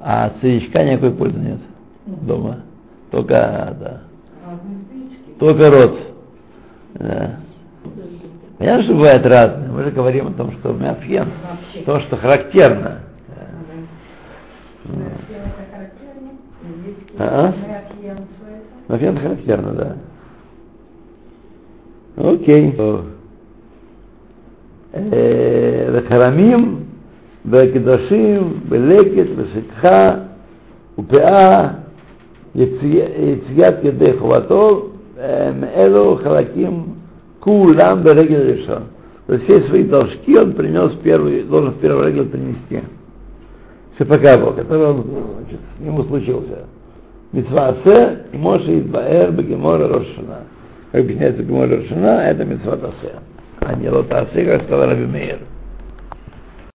А 0.00 0.26
от 0.26 0.36
старичка 0.38 0.84
никакой 0.84 1.12
пользы 1.12 1.38
нет 1.38 1.60
дома. 2.06 2.60
Только, 3.10 3.76
да. 3.78 4.00
Только 5.38 5.70
рот. 5.70 5.98
Да. 6.94 7.36
Понятно, 8.56 8.84
что 8.84 8.94
бывает 8.94 9.26
разное. 9.26 9.68
Мы 9.68 9.84
же 9.84 9.90
говорим 9.90 10.28
о 10.28 10.32
том, 10.32 10.52
что 10.52 10.72
мяфьен, 10.72 11.28
то, 11.84 12.00
что 12.00 12.16
характерно. 12.16 13.00
А? 17.17 17.45
Ракьем, 17.45 18.17
что 18.37 18.47
это? 18.47 18.87
Нафен 18.87 19.17
характерно, 19.17 19.71
да. 19.73 19.95
Окей. 22.17 22.75
Э, 24.93 25.91
Вехарамим, 25.91 26.85
Векидашим, 27.45 28.61
Белекет, 28.65 29.29
Вешикха, 29.29 30.27
Упеа, 30.97 31.69
יציאת 32.55 33.83
ידי 33.83 34.17
חובתו, 34.19 34.89
הם 35.19 35.63
אלו 35.63 36.19
חלקים 36.23 36.83
כולם 37.39 38.03
ברגל 38.03 38.41
ראשון. 38.51 38.81
То 39.27 39.33
есть 39.33 39.45
все 39.45 39.67
свои 39.67 39.83
должки 39.83 40.35
он 40.35 40.53
принес 40.53 40.91
первый, 41.03 41.43
должен 41.43 41.71
в 41.73 41.79
первый 41.79 42.07
регель 42.07 42.29
принести. 42.29 42.81
Шепакаво, 43.97 44.53
который 44.53 44.87
он, 44.87 45.05
значит, 45.41 45.59
ему 45.79 46.03
случился. 46.05 46.65
Митцва 47.34 47.70
Асе, 47.70 48.18
и 48.32 48.36
Моше 48.36 48.78
Идбаэр 48.78 49.32
Бегемора 49.32 49.88
Рошана. 49.88 50.44
Как 50.92 51.00
объясняется 51.00 51.42
Гемора 51.42 51.78
Рошана, 51.78 52.28
это 52.28 52.44
Митцва 52.44 52.74
Асе. 52.74 53.14
А 53.58 53.74
не 53.74 53.90
Лота 53.90 54.20
Асе, 54.20 54.44
как 54.44 54.62
сказал 54.62 54.88
Раби 54.88 55.04
Мейер. 55.04 55.40